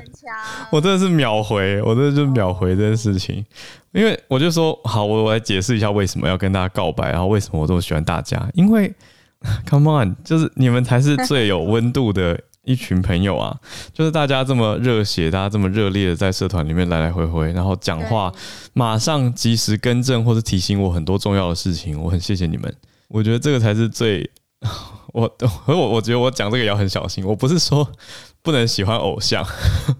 [0.70, 3.44] 我真的是秒回，我真的就秒回这件事情，
[3.90, 8.94] 因为我就说好，我我来解释一下为什么要跟大家告白，然后为什么我这么喜欢大家，因为
[9.68, 12.40] Come on，就是你们才是最有温度的。
[12.64, 13.56] 一群朋友啊，
[13.92, 18.32] 就是大家这么热血，大家这么热烈的在社团里面来来回回，然后讲话，
[18.72, 22.74] 马上及时更正或者提醒我很多重要的事情，我很谢谢你们。
[23.08, 24.30] 我觉得这个才是最，
[25.12, 25.30] 我
[25.66, 27.90] 我我觉得我讲这个也要很小心，我不是说。
[28.42, 29.44] 不能喜欢偶像，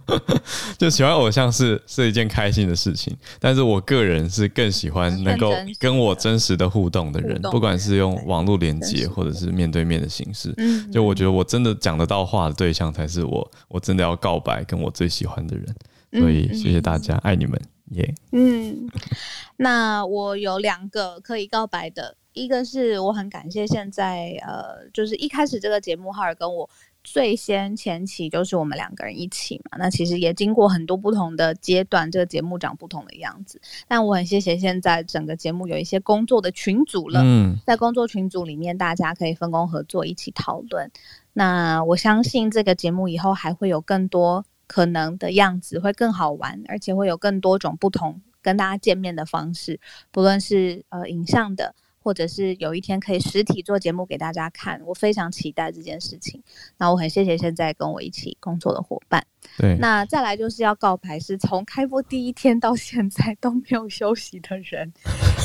[0.78, 3.14] 就喜欢偶像是是一件开心的事情。
[3.38, 10.54] 但是我个人是更喜欢能够跟我真实的互动的人，不管是用网络连接或者是面对面的形式。
[10.90, 15.76] 就我觉得我真的讲得到话的对象才是我，我真的要告白跟我最喜欢的人。
[16.12, 18.14] 所以谢谢大家，爱你们，耶。
[18.32, 18.88] 嗯，
[19.58, 26.68] 那我有两个可以告白的，一个是我很感谢现在呃，就是一开始这个节目哈尔跟我。
[27.02, 33.60] 最先前期就是我们两个人一起嘛，那其实也经过很多不同的阶段，这个节目长不同的样子。
[33.88, 40.90] 但我很谢谢现在整个节目有一些工作的群组了，嗯，在工作群组里面，大家可以分工合作，一起讨论。
[41.32, 51.74] 那我相信这个节目以后还会有更多可能的样子，会更好玩，而且会有更多种不同跟大家见面的方式，不论是呃影像的。
[52.02, 56.42] 或者是有一天可以实体做节目给大家看，我非常期待这件事情。
[56.78, 59.24] 那我很谢谢现在跟我一起工作的伙伴。
[59.58, 64.92] 对，那再来就是要告白，是从开播第一天到现在都没有休息的人，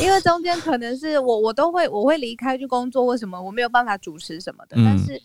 [0.02, 4.76] 因为中间可能是我我都会我会离开去工作，为什么我没有办法主持什么的？
[4.78, 5.22] 嗯、但是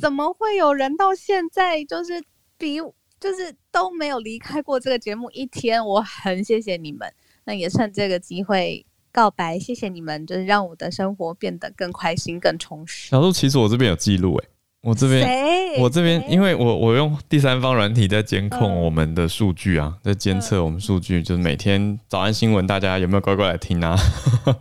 [0.00, 2.22] 怎么会有人到现在就是
[2.56, 2.78] 比
[3.20, 5.84] 就是都没有离开过这个节目一天？
[5.84, 7.12] 我很谢谢你们，
[7.44, 8.84] 那也趁这个机会。
[9.12, 13.10] 告白，谢谢你们，就是让我的生活变得更开心、更充实。
[13.10, 14.48] 小鹿，其实我这边有记录诶，
[14.82, 23.94] 我这边，我这边，因为我我用第三方软体在监控我们的数据啊，在监测我们数据，就是每天早安新闻，大家有没有乖乖来听啊？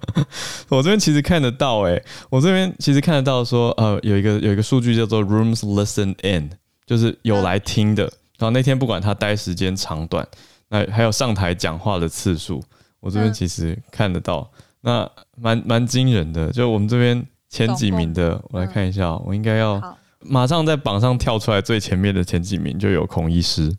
[0.67, 6.51] 我这边其实看得到诶，我这边其实看得到说，呃，有一个有一个数据叫做 Rooms Listen In，
[6.85, 8.03] 就是有来听的。
[8.37, 10.27] 然后那天不管他待时间长短，
[10.69, 12.61] 那还有上台讲话的次数。
[13.01, 16.49] 我这边其实看得到，那蛮蛮惊人的。
[16.51, 23.75] 就我们这边前几名的，我来看一下，嗯、我应该要马上在榜上跳出来最前面的前几名就有孔医师。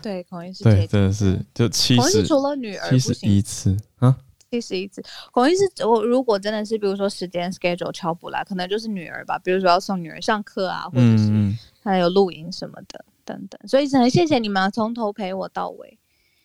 [0.00, 4.16] 对，孔医师对，真的是就七十，除了女儿七十一次啊，
[4.50, 5.04] 七十一次。
[5.30, 13.68] 孔医师，我如果真的是比如说时间 schedule 敲不来，可能就是女儿吧，比如说要送女儿上课啊，或者是还有露营什么的、嗯、等等。
[13.68, 15.98] 所以很谢谢你们从头陪我到尾。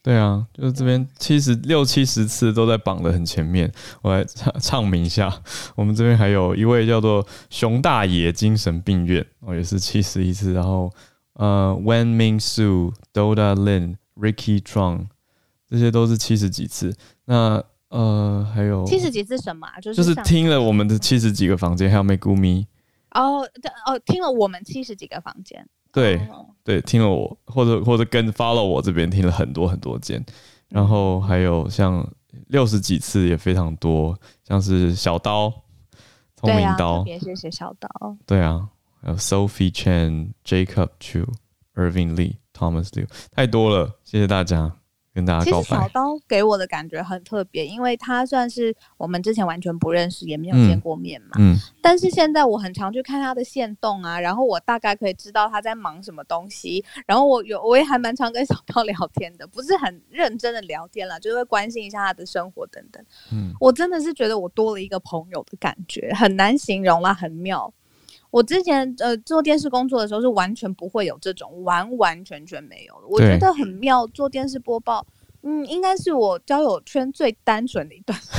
[0.04, 3.72] 对啊，就是这边七十六七十次都在榜的很前面。
[4.04, 5.42] 我来唱唱名一下，
[5.76, 10.92] 我们这边还有一位叫做熊大爷精神病院，哦，也是七十一次，然后。
[11.36, 15.08] 呃、uh,，Wen Ming Su、Doda Lin、Ricky Chong，
[15.68, 16.96] 这些都是七十几次。
[17.26, 19.80] 那呃，还有七十几次什么、啊？
[19.82, 22.68] 就是就是听了我们的七十几个房间，还有 Megumi。
[23.16, 23.40] 哦，
[23.88, 25.68] 哦，听了我们七十几个房间。
[25.94, 26.46] 对、oh.
[26.66, 30.22] 对，听了我，或者或者跟 follow 我这边听了很多很多间，
[30.68, 32.06] 然后还有像
[32.48, 34.14] 六十几次也非常多，
[34.46, 35.54] 像是小刀、
[36.36, 38.18] 聪明刀，别谢谢小刀。
[38.26, 38.68] 对啊。
[39.06, 41.28] 还有 Sophie Chen、Jacob Chu、
[41.76, 44.72] Irving Lee、Thomas Liu，太多了，谢谢大家，
[45.14, 45.64] 跟大家告白。
[45.64, 51.30] 其实小刀给我的感觉很特别，因为他算是我们之前完全不认识，也没有见过面嘛。
[51.38, 51.54] 嗯。
[51.54, 56.84] 嗯，但是现在我很常去看他的线动啊，然后我大概可以知道他在忙什么东西。
[57.06, 63.04] 然后我有，我也还蛮常跟小刀 聊天的，不是很认真的聊天了，就是会关心一下他的生活等等。
[63.32, 67.72] 嗯，我真的是觉得我多了一个朋友的感觉，很难形容啦，很妙。
[68.34, 74.08] 我之前呃做电视工作的时候是完全不会有这种完完全全没有的，我觉得很妙。
[74.08, 75.06] 做电视播报，
[75.44, 78.30] 嗯，应该是我交友圈最单纯的一段时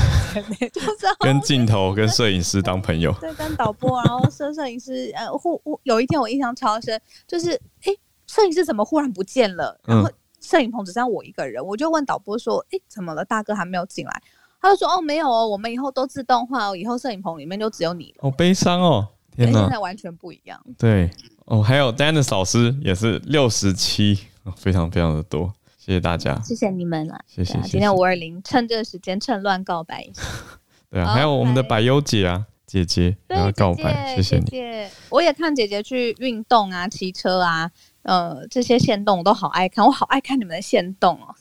[0.59, 0.89] 间， 就是
[1.21, 7.53] 跟镜头、跟摄影师当朋友，对，跟导播，然后摄摄影师，呃，忽忽有一天我印象超深，就是
[7.85, 7.95] 哎，
[8.27, 9.81] 摄影师怎么忽然不见了？
[9.85, 13.25] 然后摄影棚只剩我一个人，我就问导播说，哎，怎么了？
[13.25, 14.23] 大哥还没有进来？
[14.61, 18.23] 他就说，哦，没有哦，我们以后都自动化哦，以后摄影棚里面就只有你了。
[18.23, 19.07] 好悲伤哦。
[19.37, 20.61] 跟现在完全不一样。
[20.79, 21.11] 对
[21.47, 24.19] 哦，还有 Dennis 老师也是六十七，
[24.57, 27.59] 非常非常的多，谢谢大家，谢谢你们了，谢谢。
[27.63, 30.23] 今天五二零，趁这个时间趁乱告白一下。
[30.91, 34.89] 对啊，还有我们的百优姐啊，姐姐要告白，谢谢你。
[35.11, 37.71] 我也看姐姐去运动啊，骑车啊，
[38.03, 41.35] 呃，这些线动我都好爱看，我好爱看你们的线动哦。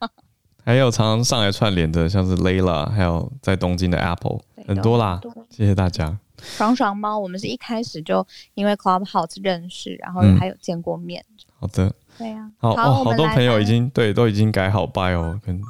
[0.62, 6.16] 还有常常上来串联的，像是 Layla，还有在东京的 Apple，很多啦，谢谢大家。
[6.42, 11.24] 爽爽猫，我们是一开始就因为 Clubhouse 认识，然后还有见过面。
[11.28, 15.60] 嗯、好的，对呀、啊，好，好哦，好多朋友已经对都已经改好 bio，跟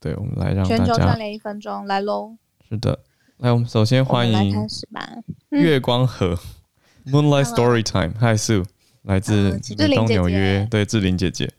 [0.00, 2.36] 对，我们来让大家全球串联一分钟来喽。
[2.68, 2.98] 是的，
[3.38, 5.08] 来，我们首先欢迎开始吧。
[5.50, 6.38] 月光河、
[7.06, 8.64] 嗯、Moonlight Story Time，Hi Sue，
[9.02, 11.52] 来自美东纽约，对，志玲姐姐。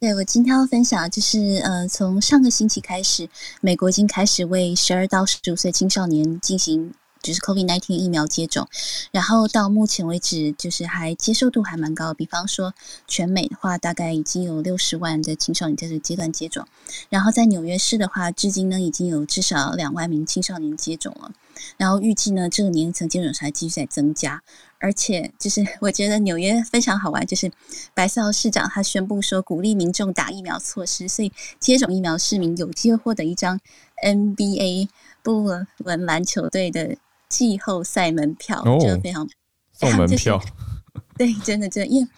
[0.00, 3.28] 对，我今天要分享就是呃，从上个星期开始，
[3.60, 6.92] 美国已经开始为十二到十五岁青少年进行。
[7.24, 8.68] 就是 COVID-19 疫苗接种，
[9.10, 12.12] 然后到目前为止，就是还接受度还蛮高。
[12.12, 12.74] 比方说，
[13.08, 16.66] 全美的话，大概已经有六十万的青少年在这阶段接种。
[17.08, 21.32] 然后在纽约市的话，至今呢已经有至少两万名青少年接种了。
[21.78, 24.42] 然后预计呢，这个年龄层接种还继续在增加。
[24.78, 27.50] 而且，就是 我觉得纽约非常好玩，就是
[27.94, 33.58] 白思豪市长他宣布说，鼓励民众打疫苗措施，所以接种疫苗市民有机会获得一张
[34.04, 34.88] NBA
[35.22, 36.96] 布鲁克林篮球队的。
[37.28, 39.28] 季后赛门票就非常
[39.72, 40.40] 送门 票，
[41.18, 42.08] 对，真的真的，因为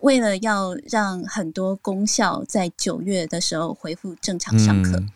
[0.00, 5.10] 为了要让很多公校在九月的时候恢复正常上课，嗯，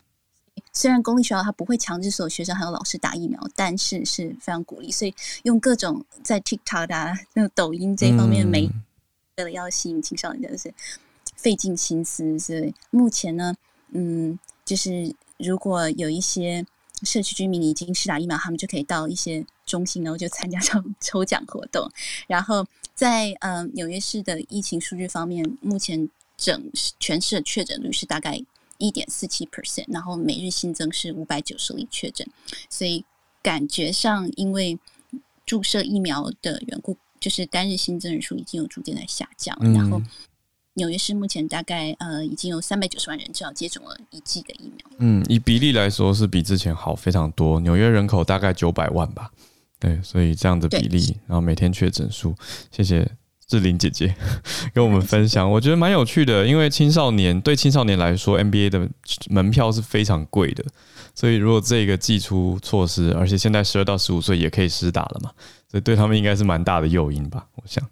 [0.72, 8.70] 虽然公立学校它不会强制所有学生还有老师打疫苗，但是是非常鼓励，所以用各种在 TikTok 啊、那个抖音这方面媒，
[9.36, 10.72] 为了要吸引青少年，真的是
[11.36, 12.38] 费尽心思。
[12.38, 13.54] 所以目前呢，
[13.92, 16.64] 嗯，就是如果有一些。
[17.02, 21.90] 社区居民已经施打疫苗，他们就可以到一些中心，然后就参加这种抽奖活动。
[22.26, 28.40] 然后在呃纽约市的疫情数据方面，目前整全市的确诊率是大概
[28.78, 32.26] 一点四七 percent，然后每日新增是五百九十例确诊，
[32.70, 33.04] 所以
[33.42, 34.78] 感觉上因为
[35.46, 40.00] 注射疫苗的缘故，就是单日新增人数已经有逐渐在下降，然后。
[40.78, 44.86] 纽约市目前大概呃已经有三百九十万人至少接种了一剂的疫苗。
[44.98, 47.60] 嗯，以比例来说是比之前好非常多。
[47.60, 49.30] 纽约人口大概九百万吧，
[49.78, 52.34] 对，所以这样的比例，然后每天确诊数，
[52.70, 53.06] 谢谢
[53.46, 54.14] 志玲姐姐
[54.72, 56.46] 跟我们分享，我觉得蛮有趣的。
[56.46, 58.88] 因为青少年对青少年来说，NBA 的
[59.28, 60.64] 门票是非常贵的，
[61.14, 65.30] 所以如果这个寄出措施，而且现在十二到十五岁也可以施打了嘛，
[65.70, 67.84] 所以对他们应该是蛮大的诱因吧，我想。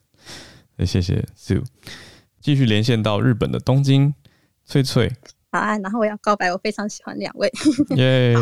[0.84, 1.64] 谢谢 Sue。
[2.47, 4.15] 继续连线到日本的东京，
[4.65, 5.13] 翠翠
[5.51, 7.51] 好啊，然后我要告白，我非常喜欢两位。
[7.97, 8.37] 耶！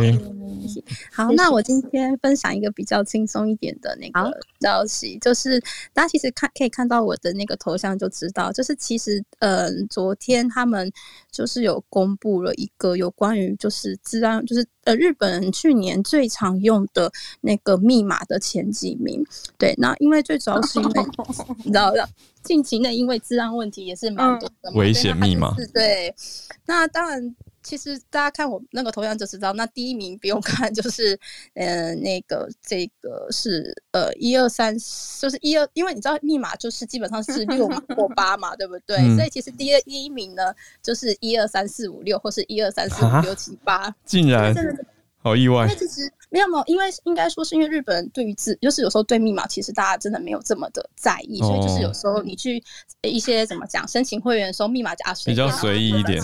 [1.11, 5.59] 好，那我今天分享一个比较轻松一点的那个消息，就是
[5.95, 10.93] 大家其实看可以看到我的那个头像就知道，就是其实嗯、呃，昨天他们
[11.33, 19.25] 就是有公布了一个有关于就是治安，就是呃日本人去年最常用的那个密码的前几名。
[19.57, 21.03] 对，那因为最主要是因为
[21.65, 22.07] 你知道的。
[22.45, 25.53] 近期内因为治安问题也是蛮多的嘛，危险密码。
[25.72, 26.14] 对，
[26.66, 31.18] 那当然，其实大家看我那个头像就知道，那第一名不用看，就是
[31.55, 34.72] 呃那个这个是呃一二三，
[35.20, 37.66] 就是一二，因为你知道密码就是基本上是 六
[37.97, 38.99] 或八嘛，对不对？
[38.99, 44.55] 嗯、所以其实第一第一名呢就是一二三四五六，或是一二三四五六七八，竟然。
[45.24, 52.61] 好意外，因为其实没有没有，因为应该说是因为日本人对于字，就是有时候对密码其实大家真的没有这么的在意，哦、所以就是有时候你去
[53.03, 56.20] 一些怎么讲申请会员的时候，密码加比较随意一点，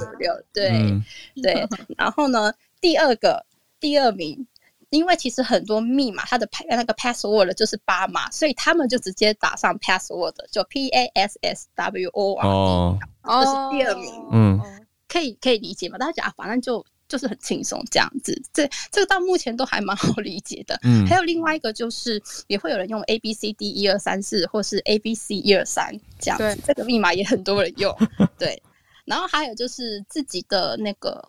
[0.53, 1.05] 对、嗯、
[1.41, 1.65] 对。
[1.97, 3.47] 然后呢，第二个
[3.79, 4.45] 第二名，
[4.89, 14.61] 因为其实很多密码它的那个 password 就是八码，所以他们就直接打上 password，就 P A S S W O R D，哦，这是第二名，嗯，
[15.07, 15.99] 可以可以理解嘛？
[15.99, 16.85] 大家讲反正就。
[17.11, 20.79] 就是很轻松这样子，这这个到目前都还蛮好理解的。
[20.85, 27.95] 嗯，还有另外一个就是，也会有人用 A B C D 一二三四，或是 A B C 一二三这样子，对这个密码也很多人用。
[28.39, 28.63] 对，
[29.05, 31.21] 然后还有就是自己的那个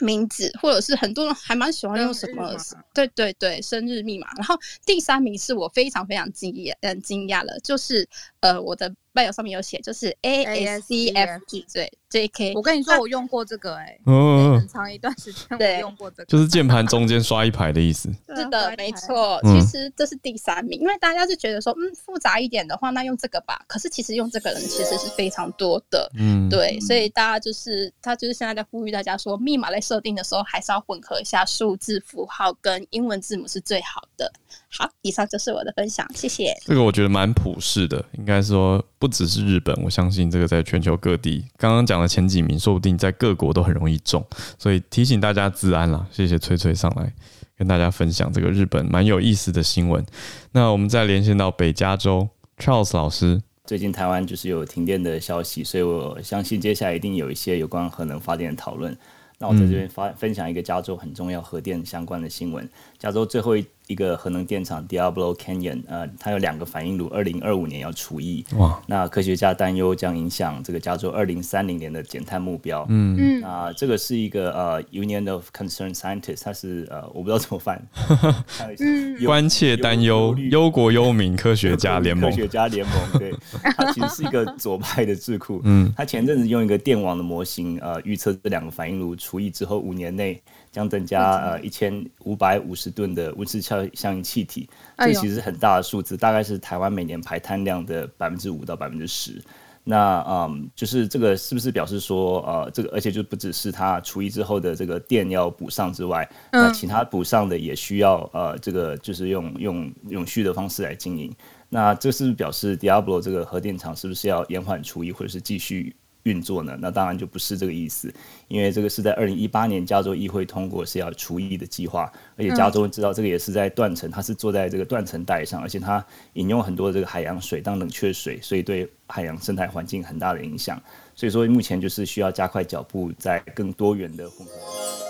[0.00, 2.54] 名字，或者是很多人还蛮喜欢用什么？
[2.94, 4.28] 对对对，生日密码。
[4.36, 4.56] 然后
[4.86, 8.08] 第三名是我非常非常惊讶，嗯，惊讶了，就是
[8.38, 8.94] 呃，我的。
[9.16, 12.54] Bio 上面有写，就是 A S C F G 对 J K。
[12.54, 18.12] 我跟你说，我用过这个哎，嗯，很长一段时间我用过这个，就是键盘中间刷一排的意思。
[18.34, 19.40] 是的，没错。
[19.44, 23.64] 其实这是第三名，因为大家就觉得说，嗯，复杂一点的话，那用这个吧。
[23.66, 26.78] 可是其实用这个人其实是非常多的，嗯，对。
[26.80, 34.30] 所以大家就是他就是现在在呼吁大家说，密码在设定的时候还是要混合一下数字符号跟英文字母是最好的。
[34.68, 36.52] 好，以上就是我的分享，谢谢。
[36.64, 38.84] 这个我觉得蛮普世的，应该说。
[38.98, 44.26] 不只是日本，我相信这个在全球各地，刚刚讲的前几名，说不定在各国都很容易中，
[44.58, 46.06] 所以提醒大家自安啦。
[46.10, 47.12] 谢谢崔崔上来
[47.56, 50.04] 跟大家分享这个日本蛮有意思的新闻。
[50.52, 52.26] 那我们再连线到北加州
[52.58, 58.96] ，Charles 老师，最近台湾就是有停电的消息，所以我相信接下来一定有一些有关核能发电的讨论。
[59.38, 62.66] 那我在这边发分享一个加州很重要核电相关的新闻，
[62.98, 63.64] 加州最后一。
[63.86, 68.44] 一个核能电厂 Diablo Canyon，呃，它有两个反应炉，二零二五年要除役。
[68.56, 68.82] 哇！
[68.88, 72.84] 那科学家担忧将影响这个加州二零三零年的减碳目标。
[72.88, 73.42] 嗯嗯。
[73.44, 77.80] 啊，这个是一个呃 Union of Concerned Scientists，它是呃我不知道怎么翻。
[78.80, 79.24] 嗯。
[79.24, 82.28] 关切担忧忧国忧民科学家联盟。
[82.28, 83.32] 科学家联盟，对，
[83.62, 85.60] 它其实是一个左派的智库。
[85.62, 85.94] 嗯。
[85.96, 90.42] 它前阵子用一个电网的模型，呃，预测这两个反应炉除役之后五年内。
[90.76, 94.68] 将增加呃一千五百五十吨的温室效效应气体，
[94.98, 99.42] 这其实很大的数字，大概是台湾每年排碳量的百分之五到百分之十。
[99.84, 111.34] 那嗯，就是这个是不是表示说呃这个，而且就不只是它除役之后的这个电要补上之外，那其他补上的也需要呃这个就是用用永续的方式来经营。
[111.70, 115.96] 那这是不是表示 Diablo 这个核电厂是不是要延缓除役，或者是继续？
[116.26, 116.76] 运作呢？
[116.80, 118.12] 那当然就不是这个意思，
[118.48, 130.82] 因为这个是在二零一八年加州议会通过是要除役的计划，而且加州知道这个也是在断层，它是坐在这个断层带上，而且它引用很多这个海洋水当冷却水，所以对海洋生态环境很大的影响。
[131.14, 134.52] 所以说目前就是需要加快脚步，在更多元的混合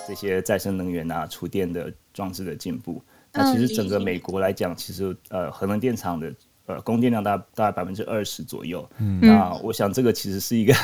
[0.06, 3.02] 这些再生能源啊、储电的装置的进步。
[3.32, 6.30] 那其实整个美国来讲，其实呃核能电厂的。
[6.66, 8.88] 呃，供电量大概大概百分之二十左右。
[8.98, 10.74] 嗯，那我想这个其实是一个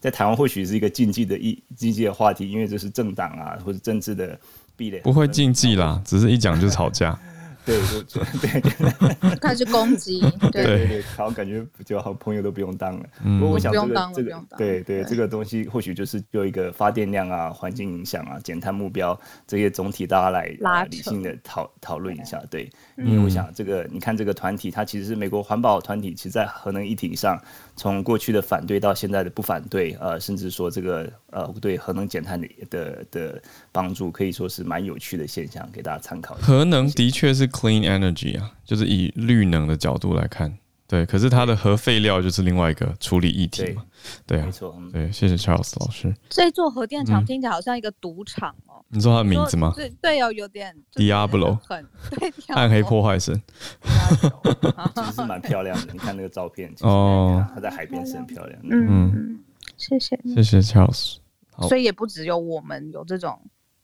[0.00, 4.38] 在台湾或许是一个禁忌的一禁忌的话题，因为这是政党啊或者政治的
[4.76, 4.98] 壁垒。
[5.00, 7.18] 不会禁忌啦，只是一讲就吵架。
[7.68, 10.64] 对，就 对， 开始攻击，对。
[10.64, 10.88] 对。
[10.88, 13.04] 对，好像感觉就好朋友都不用当了。
[13.22, 20.46] 不过我想这个这个，对对，这个东西或许就是有一个发电量啊、环境影响啊、减碳目标这些总体大家来
[20.90, 22.42] 理性的讨讨论一下。
[22.50, 27.38] 对，因为我想这个，你看这个团体，它其实是美国环保团体，其实在核能议题上，
[27.76, 36.34] 从过去的反对到现在的不反对，呃，甚至说这个呃对核能减碳的的的帮助，可以说是蛮有趣的现象，给大家参考。
[36.36, 37.46] 核能的确是。
[37.58, 40.56] Clean energy 啊，就是以绿能的角度来看，
[40.86, 41.04] 对。
[41.04, 43.84] 可是它的核废料就是另外一个处理议题嘛，
[44.24, 45.10] 对，对啊，没错，对。
[45.10, 46.14] 谢谢 Charles 老师。
[46.28, 48.84] 这座核电厂听起来好像一个赌场哦。
[48.90, 49.72] 你知道它的名字吗？
[49.74, 51.84] 对对哦，有点 Diablo，很
[52.18, 53.42] 对，暗黑破坏神。
[54.94, 58.68] 其实是蛮漂亮的，你看那个照片哦，它在海边是很漂亮的。
[58.70, 59.40] 嗯，
[59.76, 61.16] 谢谢，谢谢 Charles。
[61.68, 63.36] 所以也不只有我们有这种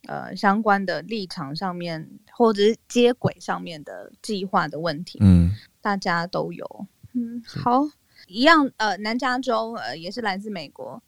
[0.07, 7.83] 呃相关的立场上面或者是接轨上面的计划的问题，嗯，大家都有，嗯，好，
[8.27, 11.03] 一样，呃，南加州呃也是来自美国，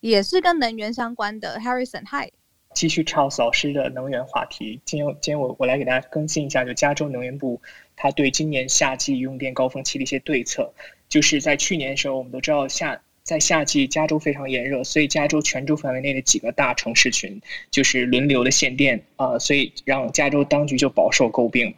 [0.00, 2.30] 也是跟能源相关的 Harrison，嗨。
[2.72, 4.80] 继续 Charles 老师的能源话题。
[4.84, 7.60] 今天，今天我我来给大家更新一下，就加州能源部
[7.96, 10.72] 他对今年夏季用电高峰期的一些对策。
[11.08, 21.72] 就是在去年的时候，我们都知道夏在夏季加州非常炎热，所以加州全州范围内的几个大城市群就是轮流的限电啊、呃，所以让加州当局就饱受诟病。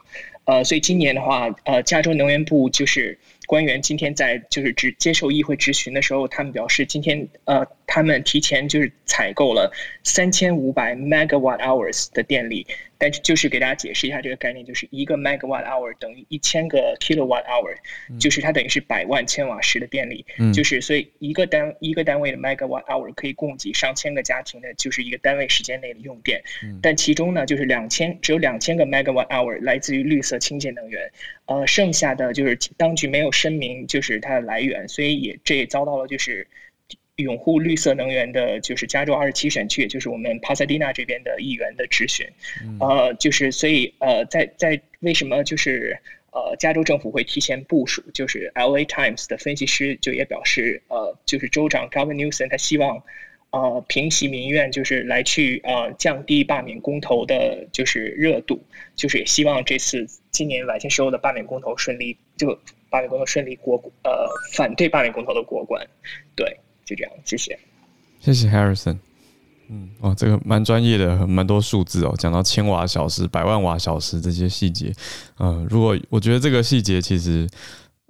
[0.44, 3.18] 呃，所以今年的话，呃，加州能源部就是。
[3.48, 9.72] 官员今天在就是直接受议会质询的时候，他们表示，今天呃，他们提前就是采购了
[10.02, 12.66] 三千五百 megawatt hours 的电力。
[12.98, 17.74] 但是就是给大家解释一下这个概念，就是一个 megawatt hour 等于一千个 kilowatt hour，
[18.20, 20.24] 就是它等于是百万千瓦时的电力。
[20.54, 26.40] 就是所以一个单一个单位的 megawatt hour 可以供给上千个家庭的，就是一个单位时间内的用电。
[26.80, 31.10] 但其中呢，就是两千只有两千个 megawatt hour 来自于绿色清洁能源，
[31.46, 36.46] 呃，剩下的就是当局没有声明就是它的来源，所以也这也遭到了就是。
[37.22, 42.26] 拥护绿色能源的，就是加州二十七选区，也就是我们帕萨迪纳这边的议员的质询，
[42.80, 45.98] 呃，就是所以呃，在在为什么就是
[46.32, 48.02] 呃，加州政府会提前部署？
[48.14, 53.02] 就是 LA Times 的分析师就也表示，呃，就是州长 Gavin Newsom 他希望
[53.50, 58.64] 呃平息民怨，就是来去呃降低罢免公投的，就是热度，
[58.96, 62.58] 就是也希望这次今年晚些时候的罢免公投顺利，就
[62.88, 65.86] 罢免公投顺利过呃反对罢免公投的过关，
[66.34, 66.56] 对。
[66.94, 67.58] 就这样，谢谢，
[68.20, 68.98] 谢谢 Harrison。
[69.68, 74.92] 嗯，哦，这个蛮专业的，蛮多数字哦，讲到千瓦小时、百万瓦小时这些细节。
[75.38, 77.48] 呃，如果我觉得这个细节其实，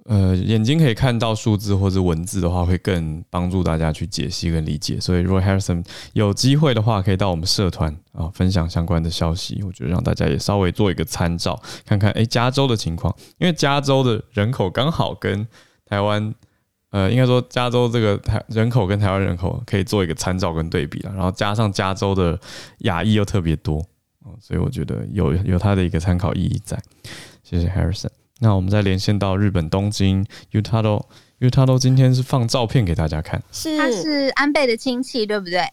[0.05, 4.99] 呃，眼睛可以看到数字或者文字的话，会更帮助大家去解析跟理解。
[4.99, 9.61] 所以，如果 Harrison 有机会的话，可以到我们社团啊分享相关的消息。
[9.63, 15.47] 我觉得让大家也稍微做一个参照，看看哎，加州的情况，因为加州的人口刚好跟
[15.85, 16.35] 台湾。
[16.93, 22.39] 呃，应该说加州这个台人口跟台湾人口可以做一个参照跟对比了，然后加上加州的
[22.79, 23.83] 亚裔又特别多，
[24.39, 26.79] 所以我觉得有有它的一个参考意义在。
[27.43, 28.11] 谢谢 Harrison。
[28.39, 35.67] 那我们再连线到日本东京，Utado，Utado 今天是放照片给大家看，是他是安倍的亲戚对不对？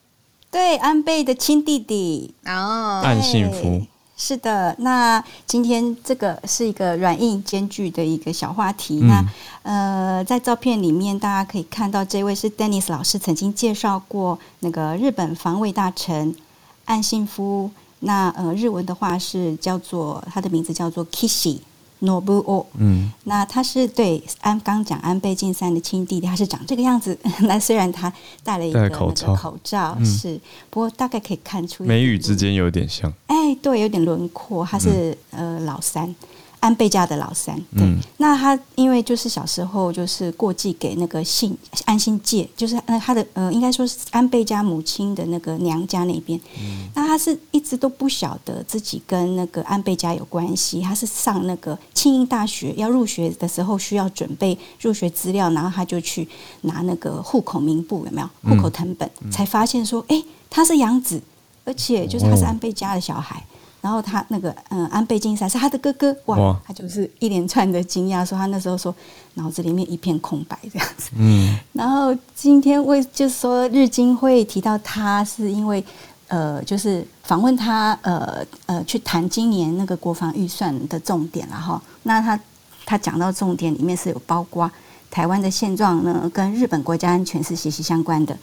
[0.50, 3.86] 对，安倍的亲弟弟，哦，岸信夫。
[4.22, 9.00] 是的，那今天这个是一个软硬兼具的一个小话题。
[9.02, 9.24] 嗯、那
[9.62, 16.36] 呃，在照片里面大家可以看到，这位是 Dennis 老师曾经介绍过那个日本防卫大臣
[16.84, 17.70] 岸信夫。
[18.00, 21.60] 那呃，日文的话是叫做他的名字叫做 Kishi。
[22.00, 27.16] Nobuo，嗯，那他是对安刚讲安倍晋三的亲弟弟，他是长这个样子。
[27.42, 30.40] 那虽然他戴了一个口罩，口罩是，嗯、
[30.70, 33.12] 不过大概可以看出眉宇之间有点像。
[33.26, 34.64] 哎，对，有点轮廓。
[34.64, 36.14] 他是、嗯、呃老三。
[36.60, 41.56] 安倍家的老三，对，嗯、那他因为就是小时候就是过继给那个信
[41.86, 56.28] 安心介，就是那他的呃应该说是安倍家母亲的那个娘家那边，嗯、那他是一直都不晓得自己跟那个安倍家有关系，他是上那个庆应大学要入学的时候需要准备入学资料，然后他就去
[56.60, 58.28] 拿那个户口名簿有没有？
[58.50, 61.22] 户口藤本，嗯、才发现说哎他是养子，
[61.64, 63.38] 而且就是他是安倍家的小孩。
[63.38, 63.48] 哦
[63.80, 68.94] 然后他那个嗯，安倍晋三是他的哥哥哇，哇他就是一连串的惊讶，说他那时候说
[69.34, 71.10] 脑子里面一片空白这样子。
[71.16, 75.82] 嗯，然后今天为就是说日经会提到他是因为
[76.28, 81.82] 呃，就是访问他呃呃去谈今年那个国防预算的重点了哈。
[82.02, 82.38] 那他
[82.86, 84.70] 他讲到重点里面是有包括
[85.10, 88.36] 台湾的现状呢，跟日本国家安全是息息相关的。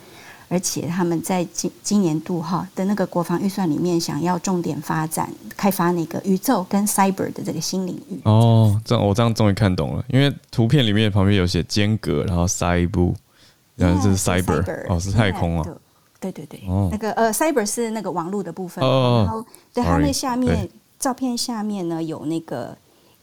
[0.49, 8.19] 而且他们在今今年度哈的那个国防预算里面，想要重点发展开发那个宇宙跟 cyber 的这个新领域。
[8.23, 13.13] 哦，这样我这样终于看懂了，因为图片里面旁边有写间隔，然后 cyber，
[13.75, 15.69] 然后这是 cyber，哦，是太空啊。
[16.19, 18.83] 对对对，那个呃 cyber 是那个网络的部分。
[18.83, 19.23] 哦。
[19.25, 20.67] 然后对它那下面
[20.97, 22.75] 照片下面呢有那个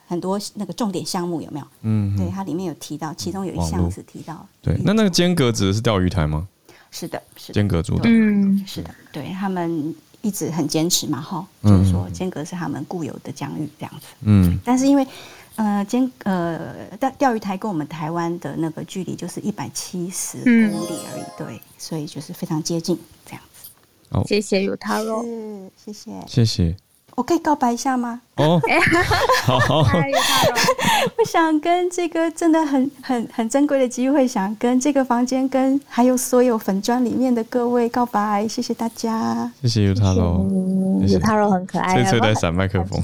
[0.06, 1.66] 很多那个重点项目有没有？
[1.82, 2.16] 嗯。
[2.16, 4.46] 对，它里面有提到，其中有一项是提到。
[4.60, 6.46] 对，那那个间隔指的是钓鱼台吗？
[6.96, 9.92] 是的，是的，间隔住的，嗯，是的，对他们
[10.22, 15.04] 一直很坚持嘛，哈，就是说间隔是他们固有的疆域这样子，嗯，但是因为
[15.56, 23.70] 呃间呃钓钓鱼台跟我们台湾的那个距离就是一百七十公里而已，对，所以就是非常接近这样子。
[24.10, 25.24] 好，谢谢有他喽
[25.76, 26.76] 谢谢，谢谢。
[27.16, 28.20] 我可以告白一下吗？
[28.36, 28.60] 哦，
[29.44, 29.58] 好，
[31.16, 43.00] 我想跟这个真的很很很珍贵的机会，想跟这个房间跟还有所有粉砖里面的各位告白，谢谢大家，谢谢 Yutaro，Yutaro 很可爱，翠翠在闪麦克风，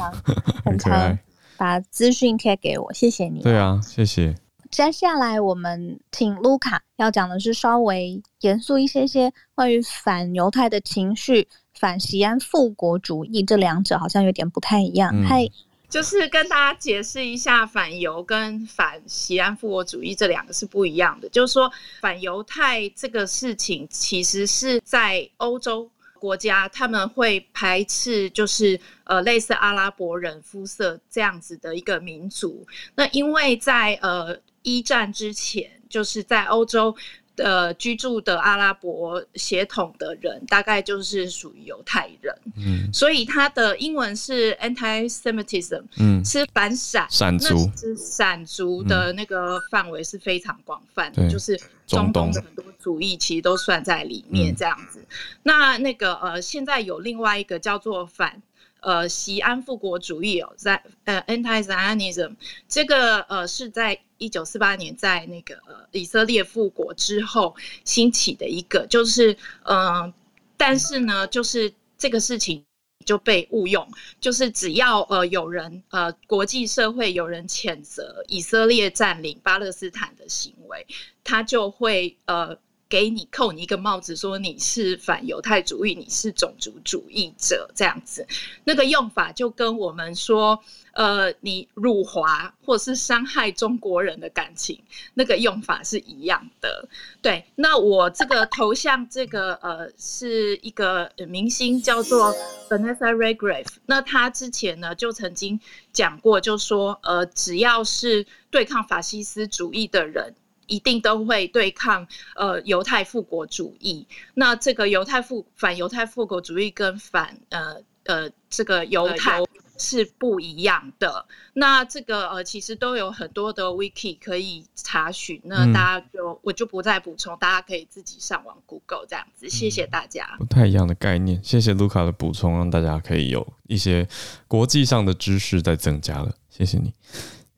[0.65, 1.17] 很可爱，
[1.57, 4.35] 把资讯贴给我，谢谢你，对啊，谢谢。
[4.71, 11.49] 接下来我们请卢卡要讲的是稍微严肃一些些，关于反犹太的情绪。
[11.81, 15.11] 反西安复国主义，这两者好像有点不太一样。
[15.25, 15.51] 嗨、嗯，
[15.89, 21.29] 就是跟大家解释一下，反犹跟反西安复国主义这两个是不一样的。
[21.31, 21.73] 就是说，
[22.03, 32.67] 反犹太这个事情，其实是在欧洲国家，他们会排斥，就是呃类似阿拉伯人肤色这样子的一个民族。
[32.95, 36.95] 那因为在呃一战之前，就是在欧洲。
[37.43, 47.07] 呃，居住的阿拉伯血统的人，大概就是属于犹太人，嗯，所以他的英文是 anti-Semitism，嗯，是反闪。
[47.11, 55.01] 闪族，是闪族的那个范围是非常广泛的，嗯、就是中东的很多主义其实都算在里面这样子。
[55.01, 55.07] 嗯、
[55.43, 58.41] 那那个呃，现在有另外一个叫做反。
[58.83, 62.37] 呃，西安复国主义哦，在呃，anti-Zionism
[62.69, 65.61] 这个呃是在一九四八年在那个
[65.93, 67.55] 以色列复国之后
[67.85, 69.33] 兴起的一个，就是
[69.65, 70.15] 嗯、呃，
[70.57, 72.65] 但是呢，就是这个事情
[73.05, 73.87] 就被误用，
[74.21, 80.87] 就是只要呃有人呃国际社会有人谴责以色列占领巴勒斯坦的行为，
[81.23, 82.59] 他就会呃。
[82.91, 88.27] 给你扣你一个帽子，说你是反犹太主义，你是种族主义者，这样子，
[88.65, 90.61] 那个用法就跟我们说，
[90.93, 94.83] 呃，你辱华或是伤害中国人的感情，
[95.15, 96.89] 那个用法是一样的。
[97.23, 102.35] 对，那我这个头像，这个呃，是一个明星，叫做
[102.69, 103.69] Vanessa Redgrave。
[103.87, 105.61] 那他之前呢，就曾经
[105.93, 110.35] 讲过，就说，呃，只要是对抗法西斯主义的人。
[110.71, 112.07] 一定都会对抗
[112.37, 114.07] 呃犹太复国主义。
[114.35, 119.43] 那这个犹太复反犹太复国主义跟反呃呃这个犹太
[119.77, 121.27] 是不一样的。
[121.55, 125.41] 那这个呃其实都有很多的 wiki 可以查询。
[125.45, 129.49] 那大家就、嗯、我就不再补充，大家可以自己上网 Google 这样子。
[129.49, 130.37] 谢谢大家。
[130.39, 134.07] 不太一样的概念，谢谢卢卡的补充，让大家可以有一些
[134.47, 136.35] 国际上的知识在增加了。
[136.49, 136.93] 谢谢你。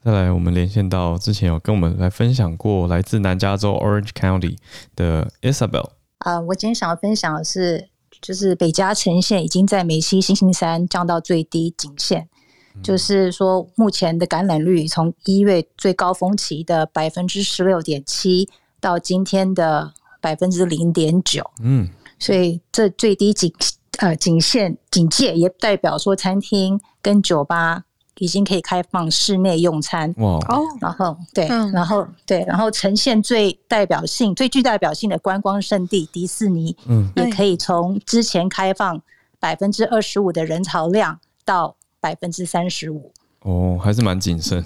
[0.04, 4.56] 再来，我们连线到之前有跟我们来分享过来自南加州 Orange County
[4.96, 5.90] 的 Isabel。
[6.18, 7.88] 啊，我今天想要分享的是，
[8.20, 12.28] 就是北加城县已经在梅西星星山降到最低警线，
[12.74, 18.48] 嗯、就是说目前的感染率从一月最高峰期的百分之十六点七
[18.80, 21.48] 到今天的百分之零点九。
[21.62, 21.88] 嗯，
[22.18, 23.54] 所以这最低警
[23.98, 27.84] 呃警限警戒也代表说餐厅跟酒吧。
[28.22, 30.38] 已经可以开放室内用餐哇！
[30.46, 39.02] 哦，然后对，嗯、然后对，然后呈现最代表性、最具代表性的观光胜地迪士尼，嗯，也可以从之前开放
[39.40, 43.10] 百分之二十五的人潮量到百分之三十五。
[43.40, 44.64] 哦，还是蛮谨慎。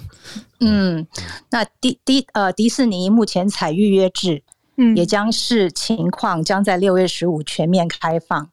[0.59, 1.07] 嗯，
[1.49, 4.43] 那迪迪呃迪士尼目前采预约制，
[4.75, 8.47] 嗯，也将视情况将在六月十五全面开放。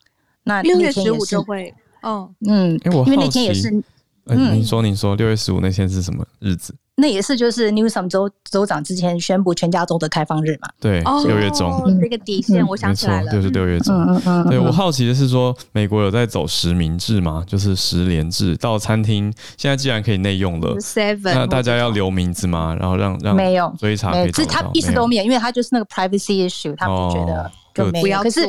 [0.44, 3.84] 那六月十五就会，哦，嗯，因为那天也是。
[4.26, 6.74] 嗯，你说，你说，六月十五那天是什么日子？
[6.96, 10.68] 那也是就是 Newsom 州州长之前宣布全加州的开放日嘛？
[10.80, 13.92] 对，六月中这个底线，我想起来了，就是六月中。
[13.94, 14.48] 嗯嗯。
[14.48, 17.42] 对，我好奇的是说，美国有在走实名制吗？
[17.48, 20.76] 就是实联制，到餐厅现在既然可以内用了，
[21.24, 22.76] 那大家要留名字吗？
[22.78, 24.52] 然后让让没有追查可以找到？
[24.52, 28.22] 他一直都没有，因为他就是那个 privacy issue，他不觉得就没有。
[28.22, 28.46] 可是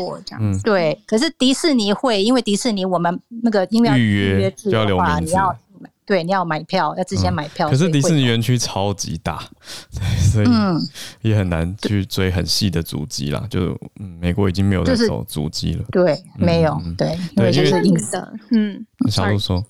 [0.63, 5.57] 对，可是迪士尼会，因为迪士尼我们那个因为要预约制的话，你要。
[6.05, 7.67] 对，你要买票，要之前买票。
[7.67, 9.43] 嗯、可是迪士尼园区超级大，
[10.31, 10.47] 所以
[11.21, 13.43] 也很难去追很细的足迹啦。
[13.49, 15.83] 就美国已经没有在走足迹了。
[15.91, 18.33] 对，没有，对，因为就是硬的。
[18.51, 19.65] 嗯，小鹿说，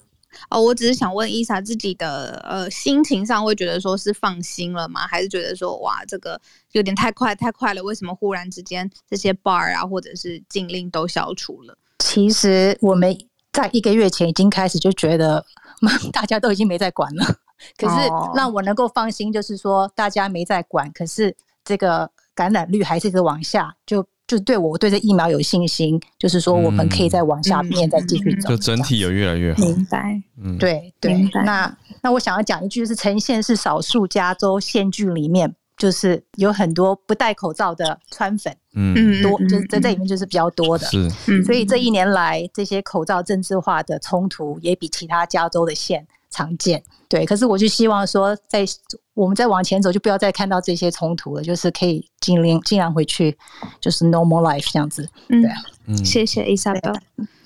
[0.49, 5.07] 哦，我只是想问伊莎自己的呃心情上，会觉得说是放心了吗？
[5.07, 6.38] 还是觉得说哇，这个
[6.73, 7.81] 有点太快太快了？
[7.81, 11.77] 为什么忽然之间这些 bar 啊，或者是禁令都消除了？
[11.99, 13.17] 其实我们
[13.53, 15.45] 在一个月前已经开始就觉得。
[16.13, 17.26] 大家都已经没在管了，
[17.78, 29.63] 可是让我能够放心，就是说大家没在管，可是这个感染率还是在往下，就就对我对这疫苗有信心，就是说我们可以再往下面再继续走，就整体有越来越好。
[29.63, 31.30] 明白，嗯，对对。
[31.45, 47.26] 那那我想要讲一句，就是呈现是少数加州县郡里面就是有很多不戴口罩的川粉，嗯，多就是在这里面就是比较多的，是，所以这一年来这些口罩政治化的冲突也比其他加州的县常见，对。
[47.26, 48.65] 可是我就希望说，在
[49.13, 53.38] 我们再往前走，就不要再看到这些冲突了，就是可以尽量尽量回去，
[53.82, 55.57] 就是 normal life 这样子，对啊。
[55.88, 56.97] 嗯，谢谢 Isabel，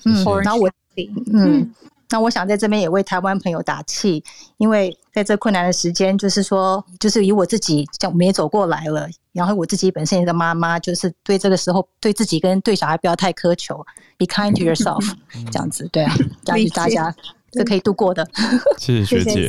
[0.04, 0.70] 嗯，然后我，
[1.32, 1.74] 嗯。
[2.10, 4.22] 那我想在这边也为台湾朋友打气，
[4.58, 13.76] 因为在这困难的时间，就是说，就是以我自己，像我们也走过来了，然后我自己本身也是妈妈，就是对这个时候对自己跟对小孩不要太苛求
[14.18, 15.08] ，be kind to yourself，
[15.52, 17.14] 这样子，对啊，这样子大家
[17.52, 18.28] 是可以度过的。
[18.76, 19.48] 谢谢学姐，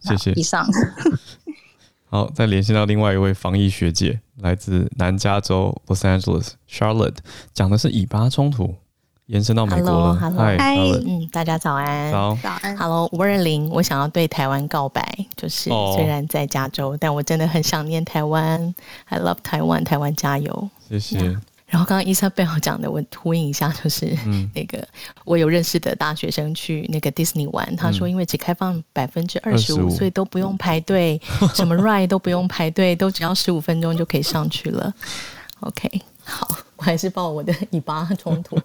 [0.00, 0.32] 谢谢。
[0.32, 0.68] 以上。
[2.08, 7.16] 好，再连线到另外一位防疫学姐，来自南加州 Los Angeles Charlotte，
[7.52, 8.76] 讲的是以巴冲突。
[9.26, 10.56] 延伸到美国了，Hello，嗨，
[11.04, 15.02] 嗯，大家早安，早，早安，Hello，五二零，我想要对台湾告白，
[15.36, 16.96] 就是虽然在加州，oh.
[17.00, 18.72] 但我真的很想念台湾
[19.06, 21.18] ，I love 台湾，台湾加油，谢谢。
[21.18, 21.40] Yeah.
[21.66, 24.16] 然后刚刚伊莎贝尔讲的，我呼应一下，就是
[24.54, 24.86] 那个、嗯、
[25.24, 31.20] 我有认识的大学生去那个 Disney 玩，他说因为只开放百分之二十五，所以都不用排队，
[31.52, 34.94] 什么 ride 都不用排队，都只要十五分钟就可以上去了。
[35.58, 35.90] OK。
[36.22, 38.56] 好，我还是报我的以巴冲突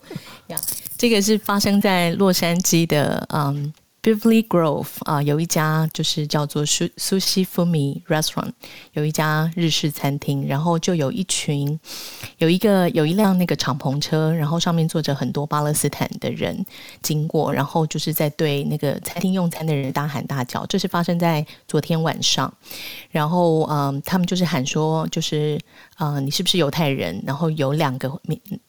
[0.47, 0.57] 呀。
[0.57, 0.61] yeah,
[0.97, 3.73] 这个是发生在洛杉矶的，嗯。
[4.03, 8.49] Beverly Grove 啊、有一家就是叫做 Sushi Fumi Restaurant，
[8.93, 11.79] 有一家日式餐厅，然后就有一群，
[12.39, 16.65] 有一个有一辆那个敞篷车，然后上面坐着很多巴勒斯坦的人
[17.03, 20.65] 经过，然后就是在对那个餐厅用餐的人大喊大叫。
[20.65, 22.51] 这是发生在昨天晚上，
[23.11, 25.59] 然后嗯、他们就是喊说，就是、
[26.01, 27.21] 呃，你是不是犹太人？
[27.27, 28.11] 然后有两个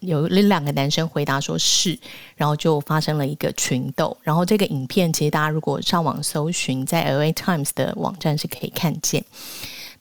[0.01, 1.99] 有两个男生回答说是，
[2.37, 5.11] 然后就发生了一个群斗，然后这个影片。
[5.11, 9.24] 其实大家如果上网搜寻，在 LA Times 的网站是可以看见。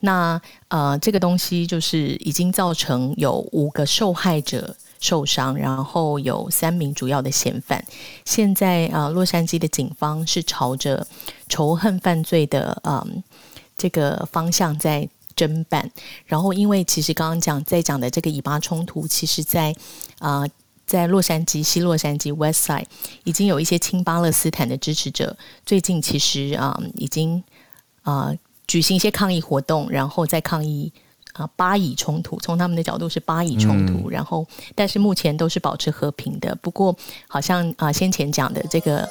[0.02, 7.82] 那呃，这个东西就是已经造成有五个受害者受伤，然后有三名主要的嫌犯。
[8.26, 11.08] 现在啊、呃，洛杉矶的警方是朝着
[11.48, 13.08] 仇恨犯罪的嗯、呃、
[13.78, 15.90] 这个方向在侦办。
[16.26, 19.76] 然后，因为其实刚刚讲在讲的这个以巴冲突，其实在
[20.20, 20.42] 啊。
[20.42, 20.48] 呃
[20.88, 22.84] 在洛杉矶、西洛杉矶 （West Side）
[23.24, 27.42] 已经有一些亲巴勒斯坦的支持者，最近其实啊、呃、已经
[28.02, 30.92] 啊、呃、举行一些抗议活动，然后在抗议
[31.32, 32.38] 啊、呃、巴以冲突。
[32.42, 36.54] 从他们的角度是巴以冲突，嗯、然后但是目前都是保持和平的。
[36.56, 36.94] 不过
[37.30, 39.04] 好像啊、呃、先前讲的这个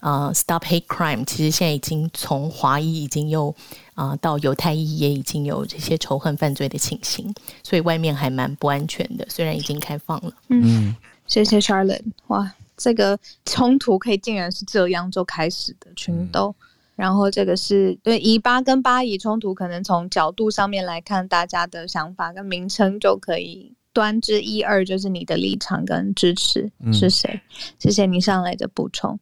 [0.00, 3.54] 啊、呃、Stop Hate Crime，其实现在已经从华裔已经又
[3.96, 7.34] 啊、呃、到犹太裔也已经有这些仇恨犯罪的情形，
[7.64, 9.26] 所以外面还蛮不安全的。
[9.28, 10.94] 虽然已经开放了，嗯。
[11.28, 27.30] 谢谢 Charlotte，哇，这个冲突可以竟然是这样就开始的群斗，嗯、然后这个是对以巴跟巴以冲突，可能从角度上面来看，大家的想法跟名称就可以端之一二，就是你的立场跟支持是谁？
[27.32, 27.40] 嗯、
[27.78, 29.18] 谢谢你上来的补充。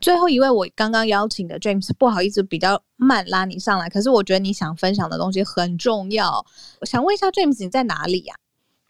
[0.00, 6.44] 最后一位我刚刚邀请的 James，不好意思比较慢拉你上来，可是我觉得你想分享的东西很重要，
[6.80, 8.34] 我想问一下 James，你在哪里呀、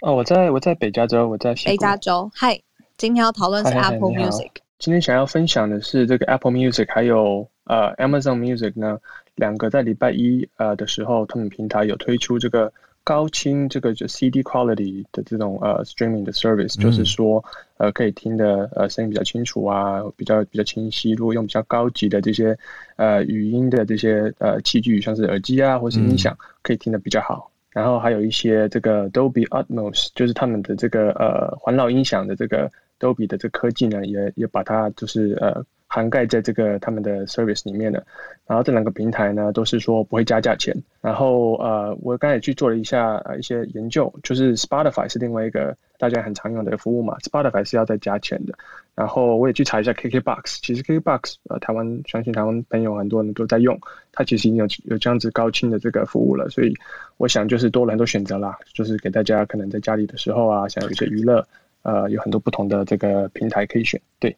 [0.00, 0.08] 啊？
[0.08, 2.30] 哦，我在我在北加州，我在北加州。
[2.34, 2.58] 嗨，
[2.96, 4.50] 今天要讨论是 Apple Music。
[4.78, 8.98] 今天想要分享的是这个 Apple Music，还有呃 Amazon Music 呢，
[9.34, 12.72] 两个在礼拜一呃的时候，他们平台有推出这个
[13.08, 17.42] 高清这个就 CD quality 的这种呃 streaming 的 service，、嗯、就是说
[17.78, 21.12] 呃可以听的呃声音比较清楚啊，比较比较清晰。
[21.12, 22.54] 如果用比较高级的这些
[22.96, 27.50] 呃语音的这些呃器具，像是耳机啊或是音响，嗯、可以听得比较好。
[27.70, 38.06] 然后还有一些这个 Dolby Atmos，就是他们的这个呃环绕音响的这个 Dolby 的这个科技呢，也也把它就是呃涵盖在这个他们的 service 里面的。
[38.46, 40.74] 然后这两个平台呢，都是说不会加价钱。
[41.02, 48.54] 然后呃，我刚才也去做了一下呃一些研究，就是 Spotify 是另外一个大家很常用的服务嘛，Spotify 是要再加钱的。
[48.94, 53.78] 然后我也去查一下 KKBOX，其实 KKBOX 呃台湾相信台湾朋友很多人都在用，
[54.12, 56.74] 它其实已经有有这样子高清的这个服务了，所以
[57.18, 61.46] 我想就是多了很多选择啦，就是给大家可能在家里的时候啊，想有一些娱乐，
[61.82, 64.34] 呃有很多不同的这个平台可以选，对。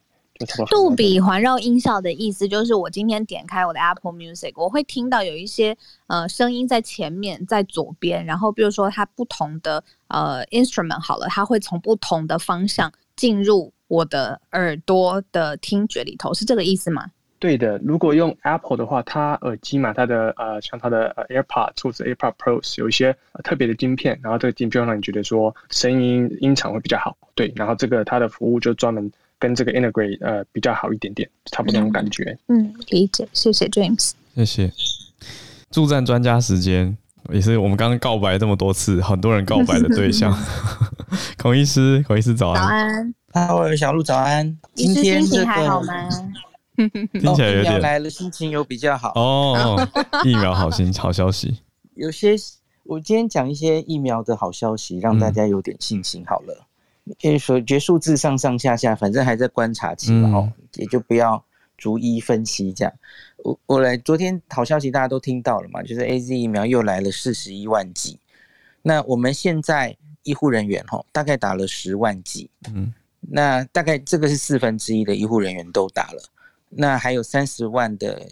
[0.69, 5.77] 杜比环绕音效的意思就是，我今天点开我的 Apple Music，我会听到有一些
[6.07, 17.05] 呃声音在前面，在左边，然后比如说它不同的呃 instrument 好了，它会从不同的方向进入我的耳朵的听觉里头，是这个意思吗？
[17.39, 29.11] 对的，如果用 Apple 的话，它耳机嘛，它的呃像它的 AirPods 或者 AirPods Pros 有一些特别的晶片，然后这个晶片让你觉得说声音音场会比较好，对，然后这个它的服务就专门。
[29.41, 32.37] 跟这个 integrate 呃比较好一点点，差不多那种感觉。
[32.47, 34.71] 嗯，理解，谢谢 James，谢谢。
[35.71, 36.95] 助战专家时间，
[37.33, 40.31] 也是我们刚刚告白这么多次，很多人告白的对象。
[41.39, 42.61] 孔医师，孔医师早安。
[43.33, 43.47] 早安。
[43.47, 44.55] Hello，小鹿早安。
[44.75, 46.07] 今天心情还好吗？
[47.13, 49.87] 听起来有点、哦、来了，心情有比较好哦。
[50.23, 51.57] 疫苗好心好消息。
[51.95, 52.35] 有些
[52.83, 56.67] 我今天讲一些疫苗的好消息，让大家有点信心好了。
[57.19, 61.43] 可以说，觉得数字上上下下，反正还在观察期嘛，哦、嗯，也就不要
[61.77, 62.93] 逐一分析这样。
[63.37, 68.19] 我我来，昨天好消息大家都听到了嘛，就是 AZ 疫苗又来了四十一万剂。
[68.83, 76.23] 那我们现在医护人员哈，大概打了十万剂，嗯，那大概这个是四分之一的医护人员都打了，
[76.69, 78.27] 那还有三十万的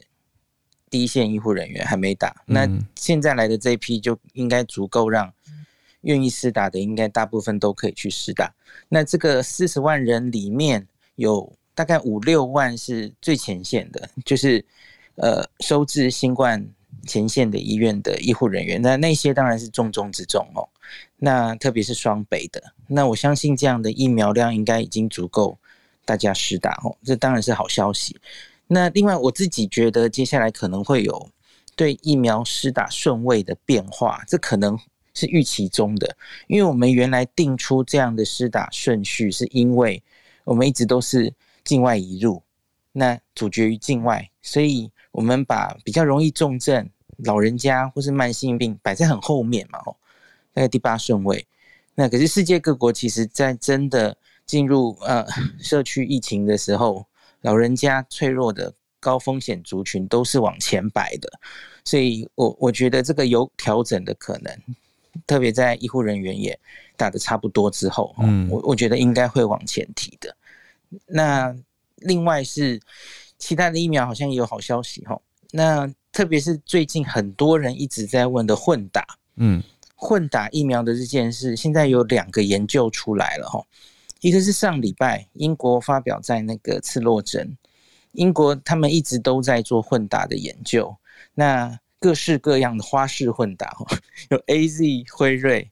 [0.89, 5.31] 第一线医护人员还没打，那现在来的这一批就应该足够让
[6.01, 8.53] 愿意施打的，应该大部分都可以去施打。
[8.87, 14.63] 那这个四十万人里面有大概五六万是最前线的，就是
[15.15, 16.65] 呃收治新冠
[17.05, 18.81] 前线的医院的医护人员。
[18.81, 20.67] 那那些当然是重中之重哦。
[21.17, 25.57] 那特别是双北的，那我相信这样的疫苗量应该已经足够
[26.05, 26.95] 大家施打哦。
[27.03, 28.19] 这当然是好消息。
[28.67, 31.29] 那另外我自己觉得接下来可能会有
[31.75, 34.79] 对疫苗施打顺位的变化，这可能。
[35.13, 36.15] 是预期中的，
[36.47, 40.01] 因为我们原来定出这样的施打顺序，是因为
[40.43, 41.33] 我们一直都是
[41.63, 42.41] 境外移入，
[42.91, 49.95] 那阻绝于境外，所以我们把比较容易重症、老人家或是慢性病摆在很后面嘛，哦，
[50.53, 51.45] 大概第八顺位。
[51.95, 55.25] 那可是世界各国其实在真的进入呃
[55.59, 57.05] 社区疫情的时候，
[57.41, 61.29] 老人家脆弱的高风险族群都是往前摆的，
[61.83, 64.51] 所以我我觉得这个有调整的可能。
[65.25, 66.57] 特别在医护人员也
[66.95, 70.35] 打的差不多之后，嗯，我我觉得应该会往前提的。
[71.05, 71.55] 那
[71.97, 72.79] 另外是
[73.37, 75.19] 其他的疫苗好像也有好消息哈。
[75.51, 79.05] 那特别是最近很多人一直在问的混打，
[79.35, 79.63] 嗯，
[79.95, 83.63] 混打疫苗的这件事，现在有两个研究出来了哈。
[84.21, 87.57] 一个是上礼拜英国发表在那个刺洛针，
[88.11, 90.95] 英国他们一直都在做混打的研究。
[91.33, 93.75] 那各式各样的花式混打，
[94.31, 95.69] 有 A Z 辉瑞，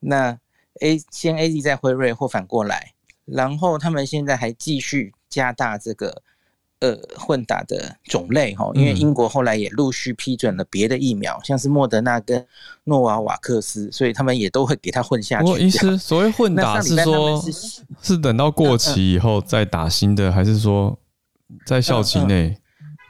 [0.00, 0.38] 那
[0.80, 2.92] A 先 A Z 再辉瑞或反过来，
[3.24, 6.22] 然后他们现在还继续加大这个
[6.80, 12.46] 呃混打的种类哈，因为英国后来也陆续批准了别的疫苗，像是莫德纳跟
[12.84, 15.50] 诺瓦瓦克斯，所以他们也都会给它混下去。
[15.50, 17.42] 我意思，所谓混打是说，
[18.00, 20.98] 是等到过期以后再打新的，还是说
[21.66, 22.56] 在校期内？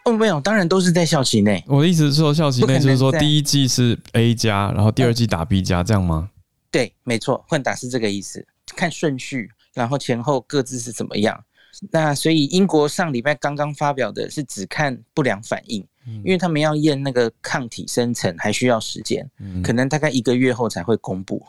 [0.06, 1.62] 哦，没有，当然都是在校期内。
[1.66, 6.30] 我的意思是说，校期内就是说，第一季是 A 加，然后第二季打 B 加，这样吗？
[6.70, 8.46] 对，没错，混打是这个意思，
[8.76, 11.42] 看顺序，然后前后各自是怎么样。
[11.90, 15.84] 那所以英国上礼拜刚刚发表的是只看不良反应，
[16.24, 19.28] 因为他们要验那个抗体生成还需要时间，
[19.64, 21.44] 可能大概一个月后才会公布。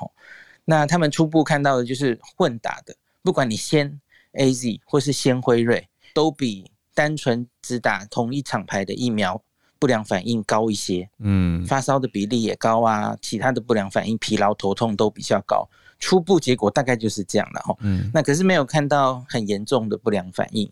[0.65, 4.01] 那他们初步看到的就是混打的，不管你先
[4.33, 6.65] AZ 或是先辉瑞，都比。
[6.97, 9.39] 单纯只打同一厂牌的疫苗，
[9.77, 15.69] 不良反应高一些，嗯，发烧的比例也高啊，其他的不良反应，疲劳、头痛都比较高。
[15.99, 20.67] 初步结果大概就是这样了哈，嗯，那可是没有看到很严重的不良反应，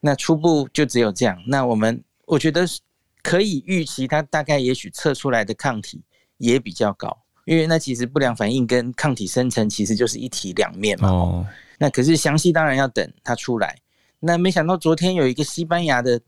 [0.00, 1.42] 那初步就只有这样。
[1.46, 2.66] 那我们我觉得
[3.22, 6.02] 可以预期，它大概也许测出来的抗体
[6.36, 7.16] 也比较高，
[7.46, 11.08] 因为那其实不良反应跟抗体生成其实就是一体两面嘛。
[11.08, 11.46] 哦，
[11.78, 13.78] 那可是详细当然要等它出来。
[14.20, 16.20] 那没想到昨天有一个西班牙的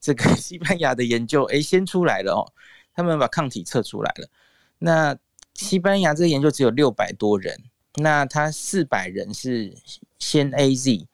[0.00, 2.44] 这个 西班牙的研究，诶，先出来了哦，
[2.94, 4.28] 他们把抗体测出来了。
[4.78, 5.16] 那
[5.54, 7.58] 西班牙这个研究只有六百多人，
[7.96, 9.74] 那他四百人是
[10.18, 11.06] 先 AZ，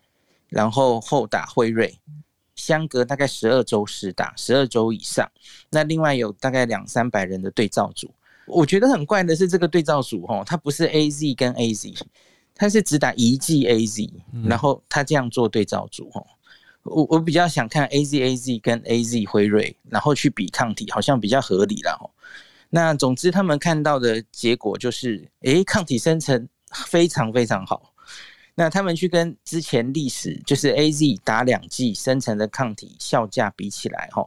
[0.48, 1.98] 然后后打辉瑞，
[2.54, 5.30] 相隔大概十二周施打，十二周以上。
[5.70, 8.12] 那另外有大概两三百人的对照组，
[8.46, 11.96] 我觉得很怪的是这个对照组哦，它不是 AZ 跟 AZ。
[12.54, 14.10] 他是只打一剂 AZ，
[14.44, 16.24] 然后他这样做对照组哦。
[16.84, 22.06] 我我比较想看 AZ AZ 跟 AZ 辉瑞，然后去比抗体，好像比较合理了哦。
[22.70, 26.48] 那总之他们看到的结果就是，诶，抗体生成
[26.86, 27.92] 非常非常好。
[28.54, 34.24] 那他们去跟之前历史，就是 AZ 打两剂生成的抗体效价比起来，哈，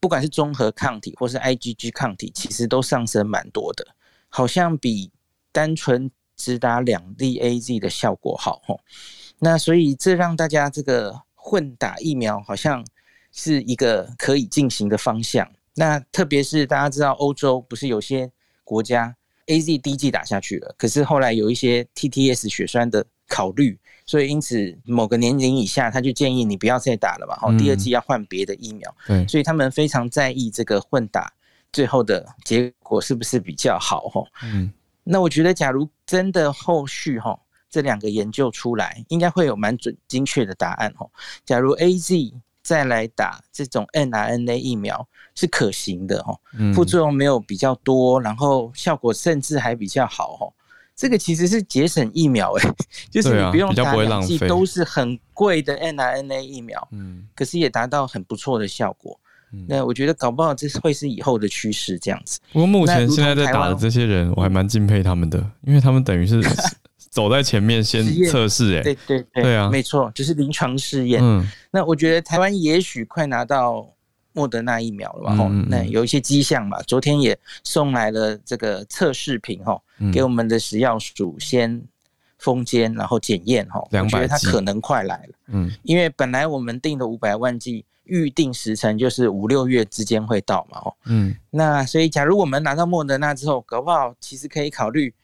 [0.00, 3.86] 不管是综合抗体或是 IgG 抗体，其实都上升蛮多的，
[4.28, 5.12] 好像比
[5.52, 6.10] 单纯。
[6.42, 8.80] 只打两粒 AZ 的效果好吼，
[9.38, 12.84] 那所以这让大家这个混打疫苗好像
[13.30, 15.48] 是一个可以进行的方向。
[15.76, 18.28] 那特别是大家知道欧洲不是有些
[18.64, 19.14] 国家
[19.46, 28.92] AZ 第一剂打下去了，可是后来有一些 TTS 血栓的考虑，所以因此某个年龄以下他就建议你不要再打了嘛，好，第二剂要换别的疫苗。
[29.06, 31.32] 对，所以他们非常在意这个混打
[31.72, 34.22] 最后的结果是不是比较好哈？
[34.42, 34.72] 嗯，
[35.04, 37.38] 那我觉得假如真的后续哈
[37.68, 41.06] 这两个研究出来，应该会有蛮准精确的答案哈。
[41.44, 42.32] 假如 AZ
[42.62, 46.38] 再来打这种 n R N A 疫苗是可行的哈，
[46.74, 50.46] 副作用没有比较多，然后效果甚至还比较好哈。
[50.94, 52.74] 这个其实是节省疫苗哎，
[53.10, 59.18] 就是你不用打两剂都是很贵的 n R N A 疫苗，嗯，可是也达到很不错的效果。
[59.68, 62.40] 那我觉得搞不好这是会是以后的趋势这样子。
[62.52, 66.42] 不过目前现在在打的这些人，我还蛮敬佩他们的，因为他们等于是
[67.10, 71.20] 走在前面先测试哎，对对对，对啊，没错，就是临床试验。
[71.22, 73.88] 嗯，那我觉得台湾也许快拿到。
[74.34, 75.36] 莫德纳疫苗了吧？
[75.36, 76.80] 吼、嗯，那有一些迹象嘛。
[76.84, 81.78] 昨天也送来了这个测试品，吼，给我们的食药署先
[82.38, 85.34] 封监，然后检验，吼，我觉得它可能快来了。
[85.48, 95.14] 嗯，因为本来我们定的五百万剂预定时程就是五六月之间会到嘛，哦，嗯，那所以假如我们拿到莫德纳之后，搞不好其实可以考虑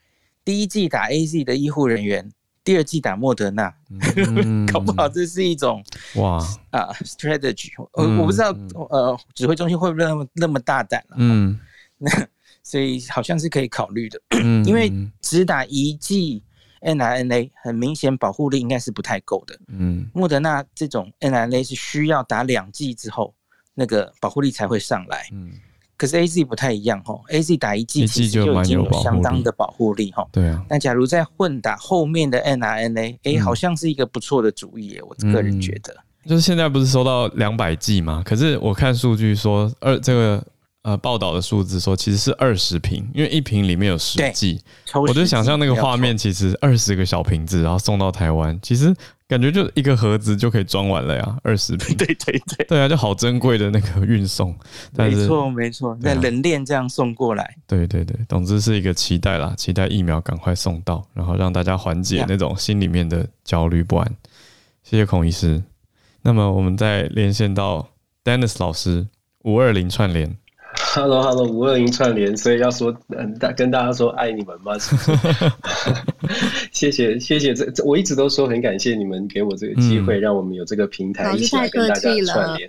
[0.44, 2.30] 第一季打 AZ 的医护人员。
[2.64, 5.82] 第二季打莫德纳，嗯、 搞不好这是一种
[6.16, 6.36] 哇。
[6.68, 8.54] 啊 strategy，我、嗯、我不知道
[8.90, 11.58] 呃指挥中心会不会那么那么大胆了，嗯，
[11.96, 12.10] 那
[12.62, 16.42] 所以好像是可以考虑的，嗯，因为只打一剂
[16.80, 23.34] mRNA 很明显保护力应该是不太够的，嗯，莫德纳这种 mRNA 是需要打两剂之后
[23.74, 25.52] 那个保护力才会上来，嗯。
[25.96, 30.24] 可是 A Z 不太一样哈，A Z 打一剂其实就已经有相当的保护力哈。
[30.30, 30.64] 对啊。
[30.70, 35.92] 那假如再混打后面的 n R N A，哎，好像是一个不错的主意耶，我个人觉得。
[36.24, 38.22] 就是现在不是收到两百剂吗？
[38.24, 40.46] 可是我看数据说二这个
[40.88, 44.60] 呃报道的数字说其实是二十瓶，因为一瓶里面有十剂。
[44.94, 48.94] 我就想象那个画面，其实二十个小瓶子，然后送到台湾，其实。
[49.28, 51.94] 感觉就一个盒子就可以装完了呀，二十瓶。
[51.98, 54.56] 对对对，对啊，就好珍贵的那个运送。
[54.96, 57.54] 没错没错，在冷链这样送过来。
[57.66, 64.16] 对对对，总之是一个期待啦，期待疫苗赶快送到，然后让大家缓解那种心里面的焦虑不安。
[64.82, 65.62] 谢谢孔医师。
[66.22, 67.86] 那么我们再连线到
[68.24, 69.08] Dennis 老师，
[69.44, 70.38] 五二零串联。
[70.98, 74.72] Hello，Hello，五二零串联，所以要说，嗯，大跟大家说爱你们吗？
[76.72, 82.68] 谢谢，谢谢，这这我一直都说很感谢你们给我这个机会，让我们有这个平台一起来跟大家串联。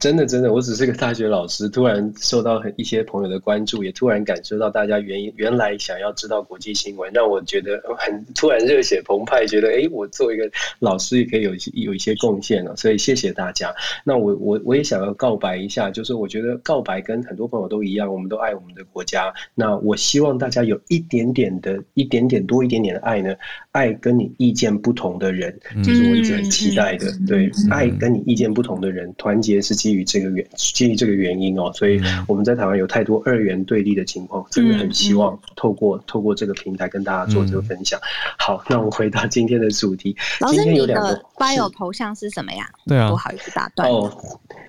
[0.00, 13.72] 真的，真的，我只是个大学老师，突然受到很一些朋友的关注，也突然感受到大家原原来想要知道国际新闻，让我觉得很突然热血澎湃，觉得哎，我作为一个老师也可以有有一些贡献了，所以谢谢大家。
[14.04, 19.32] 那我我我也想要告白一下，就是我觉得告白跟很多朋友都一样，我们都爱我们的国家。
[19.54, 23.32] 那我希望大家有一点点的、一点点多一点点的爱呢，
[23.70, 27.06] 爱跟你意见不同的人，就是我一直很期待的。
[27.28, 29.83] 对，爱跟你意见不同的人，团结是。
[29.84, 38.00] 基于这个原基于这个原因哦，所以我们在台湾有太多二元对立的情况，真的很希望透过透过这个平台跟大家做这个分享。
[38.38, 40.16] 好，那我们回到今天的主题。
[40.40, 42.66] 老师，你的 bio 头像是什么呀？
[42.86, 43.90] 对啊，不好意思打断。
[43.90, 44.10] 哦，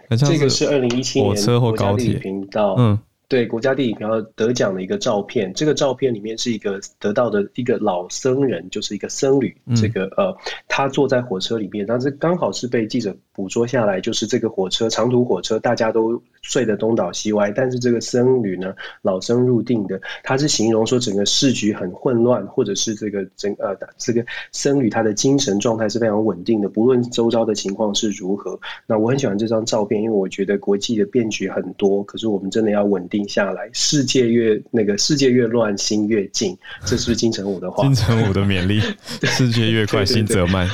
[0.09, 2.76] 这个是二零一七年国家地理频道。
[2.78, 2.99] 嗯。
[3.28, 9.57] 对国家地理频道得奖的一个照片，这个照片里面是一个得到的一个老僧人，就是一个僧侣。
[9.76, 10.38] 这个呃，
[10.68, 28.57] 他坐在火车里面，但是刚好是被记者捕捉下来，就是这个火车长途火车，大家都睡得东倒西歪，但是这个僧侣呢，老僧入定的，他是形容说整个市局很混乱，或者是这个整呃这个僧侣他的精神状态是非常稳定的，不论周遭的情况是如何。
[28.88, 33.25] 那我很喜欢这张照片，因为我觉得国际的变局很多，可是我们真的要稳定。
[33.27, 36.55] 下来，世界越那个世界越乱，心越静，
[36.86, 37.83] 这是不是金城武的话？
[37.83, 38.79] 金城武的勉励，
[39.25, 40.69] 世界越快，心则慢。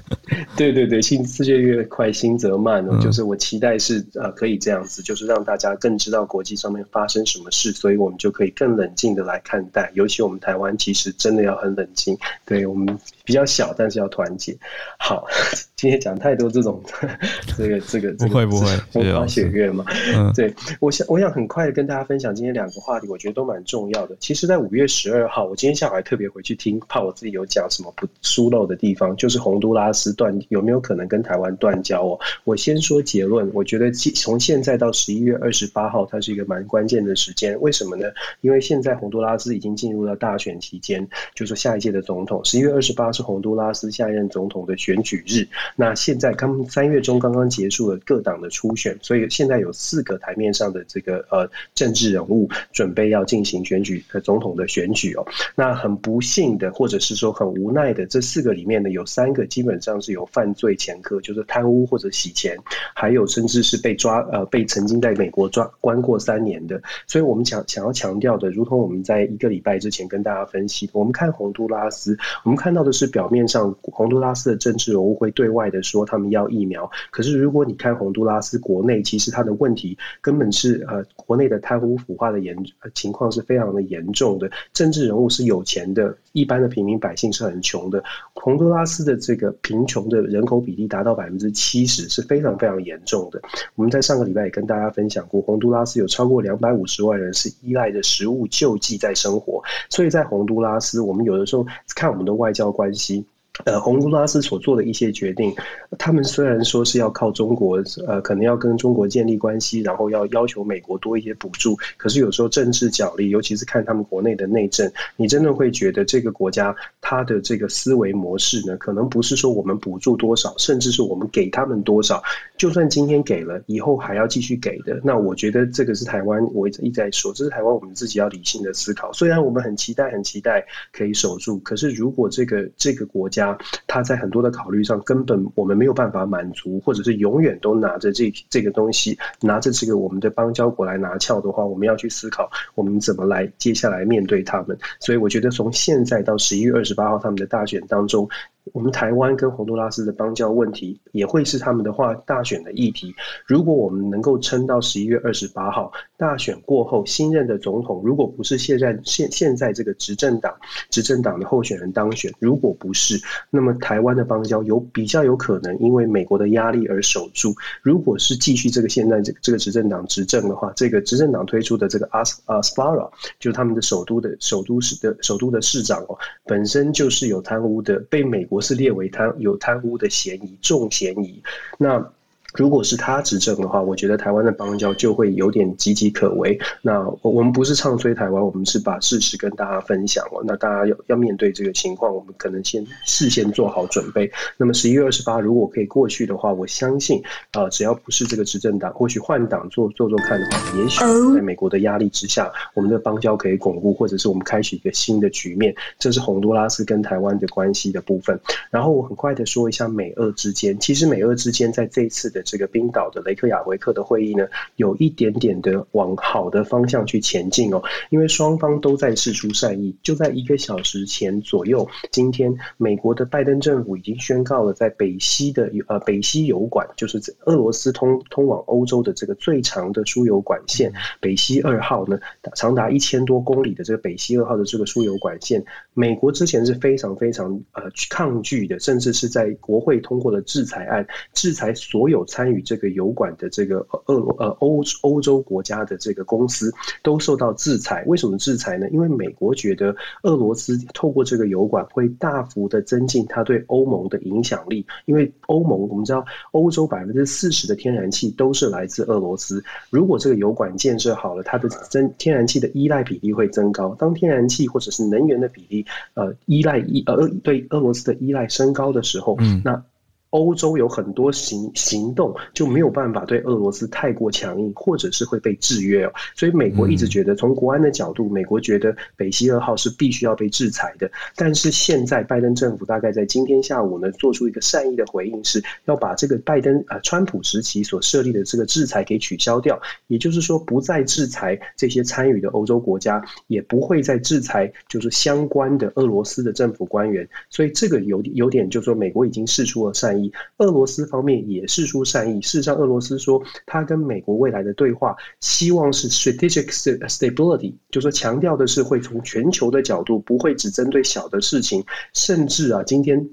[0.56, 2.98] 对对对，心世界越快，心则慢哦。
[3.00, 9.90] 就是我期待是呃可以这样子，就是让大家更知道国际上面发生什么事，所以我们就可以更冷静的来看待。
[9.94, 12.16] 尤其我们台湾，其实真的要很冷静。
[12.44, 12.98] 对我们。
[13.26, 14.56] 比较小，但是要团结。
[15.00, 15.26] 好，
[15.74, 16.80] 今天讲太多这种
[17.58, 19.84] 这个这个不会不会风花雪月嘛？
[20.14, 24.16] 嗯，对，我想我想很快的跟大家分享今天两个话题，我觉得都蛮重要的。
[24.20, 32.20] 其实，在五月十二号，我今天下午还特别回去听，怕我自己有讲什么不疏漏的地方，就是洪都拉斯断有没有可能跟台湾断交哦？
[32.44, 37.58] 我先说结论，我觉得从现在到十一月二十八号，它是一个蛮关键的时间。
[37.60, 38.06] 为什么呢？
[38.40, 43.06] 因为现在洪都拉斯已经进入了大选期间，就是下一届的总统，十一月二十八。
[43.12, 45.46] 是洪都拉斯下一任总统的选举日。
[45.74, 55.26] 那现在刚三月中刚刚结束了各党的初选，所以现在有四个台面上的这个呃政治人物准备要进行选举和总统的选举哦。
[55.54, 62.56] 那很不幸的，或者是说很无奈的，这四个里面呢，有三个基本上是有犯罪前科，就是贪污或者洗钱，
[62.94, 66.80] 还有甚至是被抓呃被曾经在美国抓关过三年的。
[67.08, 82.56] 所以我们想想要强调的，如同我们在一个礼拜之前跟大家分析，我们看洪都拉斯，我们看到的是表面上洪都拉斯的政治人物会对外的说他们要疫苗，可是如果你看洪都拉斯国内，其实他的问题根本是呃国内的贪污腐化的严
[82.94, 88.04] 情况是非常的严重的，政治人物是有钱的，一般的平民百姓是很穷的。
[88.34, 93.40] 洪都拉斯的这个贫穷的人口比例达到百分之七十，是非常非常严重的。
[93.74, 103.24] 我们在上个礼拜也跟大家分享过，洪都拉斯有超过两百五十万人是依赖着食物救济在生活，所以在洪都拉斯，我们有的时候看我们的外交关系。
[103.64, 105.54] 呃，洪都拉斯所做的一些决定，
[105.98, 122.22] 他们虽然说是要靠中国，呃，可能要跟中国建立关系，然后要要求美国多一些补助，可是有时候政治角力，尤其是看他们国内的内政，你真的会觉得这个国家它的这个思维模式呢，可能不是说我们补助多少，甚至是我们给他们多少，
[122.56, 125.00] 就算今天给了，以后还要继续给的。
[125.02, 129.12] 那我觉得这个是台湾，我一直一直在说，这是台湾我们自己要理性的思考。
[129.12, 133.45] 虽然我们很期待，很期待可以守住，可是如果这个这个国家，
[133.86, 144.78] 他在很多的考虑上，根本我们没有办法满足，或者是永远都拿着这这个东西，拿着这个我们的邦交国来拿翘的话，我们要去思考我们怎么来接下来面对他们。
[145.00, 148.28] 所以我觉得从现在到十一月二十八号他们的大选当中。
[148.72, 153.14] 我们台湾跟洪都拉斯的邦交问题也会是他们的话大选的议题。
[153.46, 160.52] 如果我们能够撑到十一月二十八号大选过后，新任的总统如果不是现在现现在这个执政党
[160.90, 167.54] 执政党的候选人当选，如果不是，那么台湾的邦交有比较有可能因为美国的压力而守住。
[167.82, 173.08] 如果是继续这个现在这这个执政党执政的话，这个执政党推出的这个阿斯阿斯巴拉，
[173.38, 178.55] 就是他们的首都的首都市的首都的市长哦，本身就是有贪污的，被美国。
[178.56, 181.42] 我是列为贪有贪污的嫌疑，重嫌疑。
[181.76, 182.10] 那。
[182.56, 186.58] 如果是他执政的话，我觉得台湾的邦交就会有点岌岌可危。
[186.82, 190.42] 那我们不是唱衰台湾，我们是把事实跟大家分享哦。
[190.46, 194.30] 那大家要要面对这个情况，我们可能先事先做好准备。
[194.56, 201.00] 那么十一月二十八如果可以过去的话，我相信啊、呃，只要不是这个执政党，或许换党做做做看的话，也许
[201.34, 205.74] 在美国的压力之下，我们的邦交可以巩固，或者是我们开启一个新的局面。
[205.98, 208.40] 这是洪都拉斯跟台湾的关系的部分。
[208.70, 212.45] 然后我很快的说一下美俄之间，其实美俄之间在这一次的。
[212.46, 219.94] 这个冰岛的雷克雅维克的会议呢，有一点点的往好的方向去前进哦，因为双方都在释出善意。
[220.02, 232.18] 就在一个小时前左右，今天美国的拜登政府已经宣告了，在北溪的呃北溪油管，就是俄罗斯通通往欧洲的这个最长的输油管线北溪二号呢，
[232.54, 242.24] 长达一千多公里的这个北溪二号的这个输油管线，美国之前是非常非常呃抗拒的，甚至是在国会通过了制裁案，制裁所有。
[242.36, 246.70] 参与这个油管的这个俄罗呃欧欧洲国家的这个公司
[247.02, 248.04] 都受到制裁。
[248.06, 248.86] 为什么制裁呢？
[248.90, 254.84] 因为美国觉得俄罗斯透过这个油管会大幅的增进它对欧盟的影响力。
[255.06, 259.64] 因为欧盟我们知道，欧洲百分之四十的天然气都是来自俄罗斯。
[259.88, 263.94] 如果这个油管建设好了，它的增天然气的依赖比例会增高。
[263.94, 269.82] 当天然气或者是能源的比例呃依赖依呃对俄罗斯的依赖升高的时候，嗯，那。
[270.30, 276.12] 欧洲有很多行行动就没有办法对俄罗斯太过强硬，或者是会被制约哦。
[276.34, 281.10] 所以美国一直觉得，从国安的角度，美国觉得北溪二号是必须要被制裁的。
[281.36, 289.80] 但是现在拜登政府大概在今天下午呢，做出一个善意的回应，是要把这个拜登啊川普时期所设立的这个制裁给取消掉。
[290.08, 297.26] 也就是说，不再制裁这些参与的欧洲国家，也不会再制裁就是相关的俄罗斯的政府官员。
[297.48, 300.25] 所以这个有有点就是说，美国已经释出了善意。
[300.58, 302.40] 俄罗斯方面也释出善意。
[302.40, 306.66] 事实上，俄罗斯说他跟美国未来的对话，希望是 strategic
[307.08, 311.84] stability，就说强调的是会从全球的角度，不会只针对小的事情。
[312.12, 313.28] 甚至啊，今天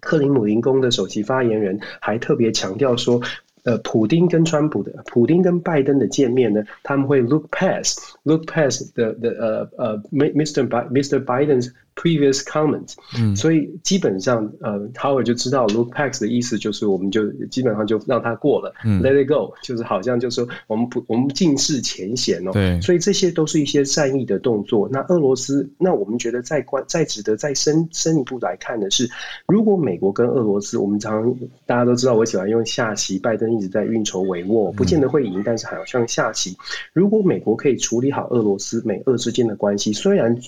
[0.00, 3.20] 克林姆林宫的首席发言人还特别强调说，
[3.64, 10.68] 呃，普丁跟川普的，普丁跟拜登的见面呢，他们会 look past look past the the 呃呃 Mr.
[10.68, 11.24] Mr.
[11.24, 24.86] Biden's Previous comment，嗯，所以基本上，呃，Howard 就知道 look past 的意思就是，我们就基本上就让他过了，嗯，Let it go，就是好像就是说我们不我们尽释前嫌哦，对，所以这些都是一些善意的动作。
[24.92, 29.08] 那俄罗斯，那我们觉得再关再值得再深深一步来看的是，
[29.46, 36.58] 如果美国跟俄罗斯，我们常常大家都知道，我喜欢用下棋，拜登一直在运筹帷幄，不见得会赢，但是好像下棋，
[36.92, 40.38] 如果美国可以处理好俄罗斯美俄之间的关系，虽然。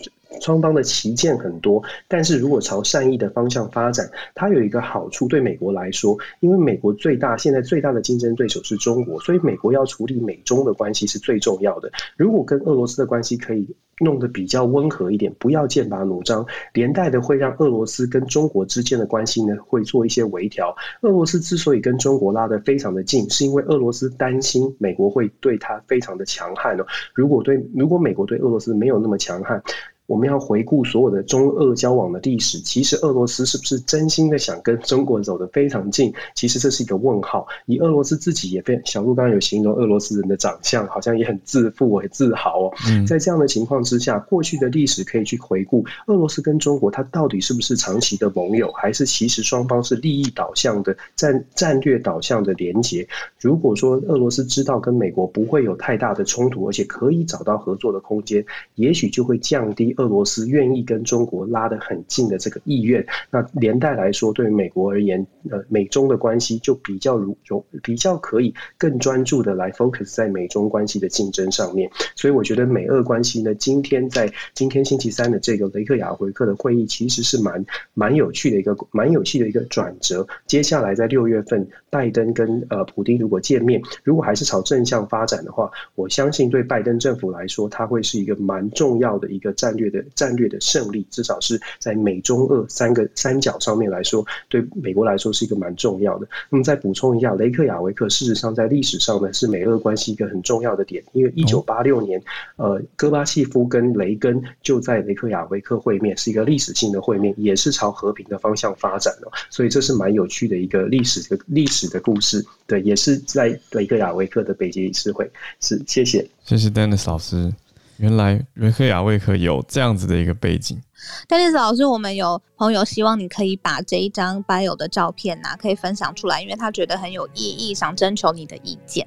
[0.41, 11.91] 双方的旗舰很多，但是如果朝善意的方向发展，它有一个好处，对美国来说，因为美国最大现在最大的竞争对手是中国，所以美国要处理美中的关系是最重要的。
[12.17, 20.77] 如果跟俄罗斯的关系可以弄得比较温和一点，不要剑拔弩张，连带的会让俄罗斯跟中国之间的关系呢会做一些微调。
[21.01, 26.87] 俄罗斯之所以跟中国拉得非常的近，是因为俄罗斯担心美国会对他非常的强悍哦。
[27.13, 29.63] 如果对如果美国对俄罗斯没有那么强悍。
[30.09, 36.11] 我们要回顾所有的中俄交往的历史，其实俄罗斯是不是真心的想跟中国走得非常近？
[36.35, 37.47] 其实这是一个问号。
[37.67, 42.73] 以俄罗斯自己也非小鹿刚刚有形容俄罗斯人的长相，好像也很自负、很自豪哦。
[43.07, 53.07] 在这样的情况之下，过去的历史可以去回顾，俄罗斯跟中国它到底是不是长期的盟友，还是其实双方是利益导向的战战略导向的连结？
[53.39, 58.43] 如果说俄罗斯知道跟美国不会有太大的冲突，而且可以找到合作的空间，
[58.77, 59.95] 也许就会降低。
[59.99, 71.91] 俄罗斯愿意跟中国拉得很近的这个意愿，那连带来说，对于美国而言，呃，美中的关系就比较如容，比较可以更专注的来 focus 在美中关系的竞争上面。
[72.15, 80.25] 所以我觉得美俄关系呢，今天在今天星期三的这个雷克雅维克的会议，其实是蛮蛮有趣的一个蛮有趣的一个转折。
[80.47, 89.88] 接下来在六月份，拜登跟呃普丁如果见面，如果还是朝正向发展的话，我相信对拜登政府来说，它会是一个蛮重要的一个战略。
[89.91, 96.29] 的战略的胜利，至少是在美中俄三个三角上面来说，对美国来说是一个蛮重要的。
[96.51, 102.23] 那么再补充一下，雷克雅维克事实上在历史上呢是美俄关系一个很重要的点，因为一九八六年，
[102.57, 109.31] 呃，戈巴契夫跟雷根就在雷克雅维克会面，是一个历史性的会面，也是朝和平的方向发展的。
[109.51, 112.45] 所以这是蛮有趣的一个历史的历史的故事。
[112.67, 115.31] 对，也是在雷克雅维克的北极理事会。
[115.61, 117.53] 是，谢谢，谢谢 Dennis 老师。
[117.99, 120.81] 原来瑞克雅未克有这样子的一个背景。
[121.27, 129.07] 丹尼斯老师，我们有朋友希望你可以把这一张 bio 的照片呐、啊，可以分享出来，因为他觉得很有意义，想征求你的意见。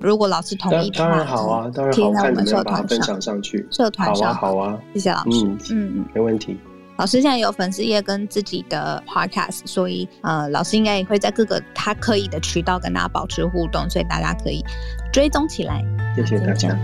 [0.00, 5.44] 如果老师同意的话，当然好啊，当然好，看我们社团分享上去，社团上好啊，好啊，谢谢老师。
[5.46, 6.58] 嗯嗯，没问题。
[6.96, 14.64] 老师现在有粉丝页跟自己的 podcast，所以呃，老师应该也会在各个他可以的渠道跟大家保持互动，所以大家可以
[15.12, 15.84] 追踪起来。
[16.14, 16.76] 谢谢大家。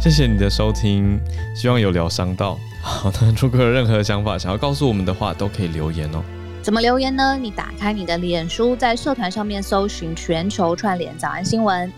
[0.00, 1.20] 谢谢你的收听，
[1.54, 2.58] 希望有疗伤到。
[2.80, 6.22] 好的，如果有任何想法想要告诉我们的话，都可以留言哦。
[6.62, 7.36] 怎么留言呢？
[7.38, 11.92] 你打开你的脸书，在社团上面搜寻“全球串联早安新闻”。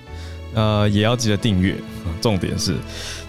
[0.54, 1.76] 呃，也要记得订阅。
[2.20, 2.74] 重点是，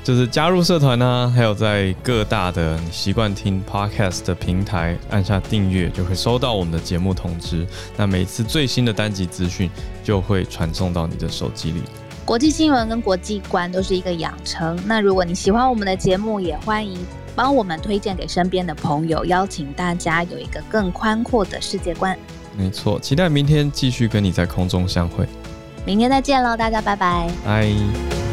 [0.04, 7.64] 就是加入社团呢、啊，还有在各大的你习惯听 podcast 的平台按下订阅，就会收到我们的节目通知。
[7.96, 9.70] 那每一次最新的单集资讯
[10.04, 11.84] 就会传送到你的手机里。
[12.26, 14.80] 国际新闻跟国际观都是一个养成。
[14.86, 16.98] 那如果你喜欢我们的节目，也欢迎
[17.36, 22.18] 帮我们推荐给身边的朋友，邀请大家有一个更宽阔的世界观。
[22.58, 25.28] 没错，期待明天继续跟你在空中相会。
[25.86, 27.30] 明天再见喽，大家拜拜。
[27.44, 28.33] 拜。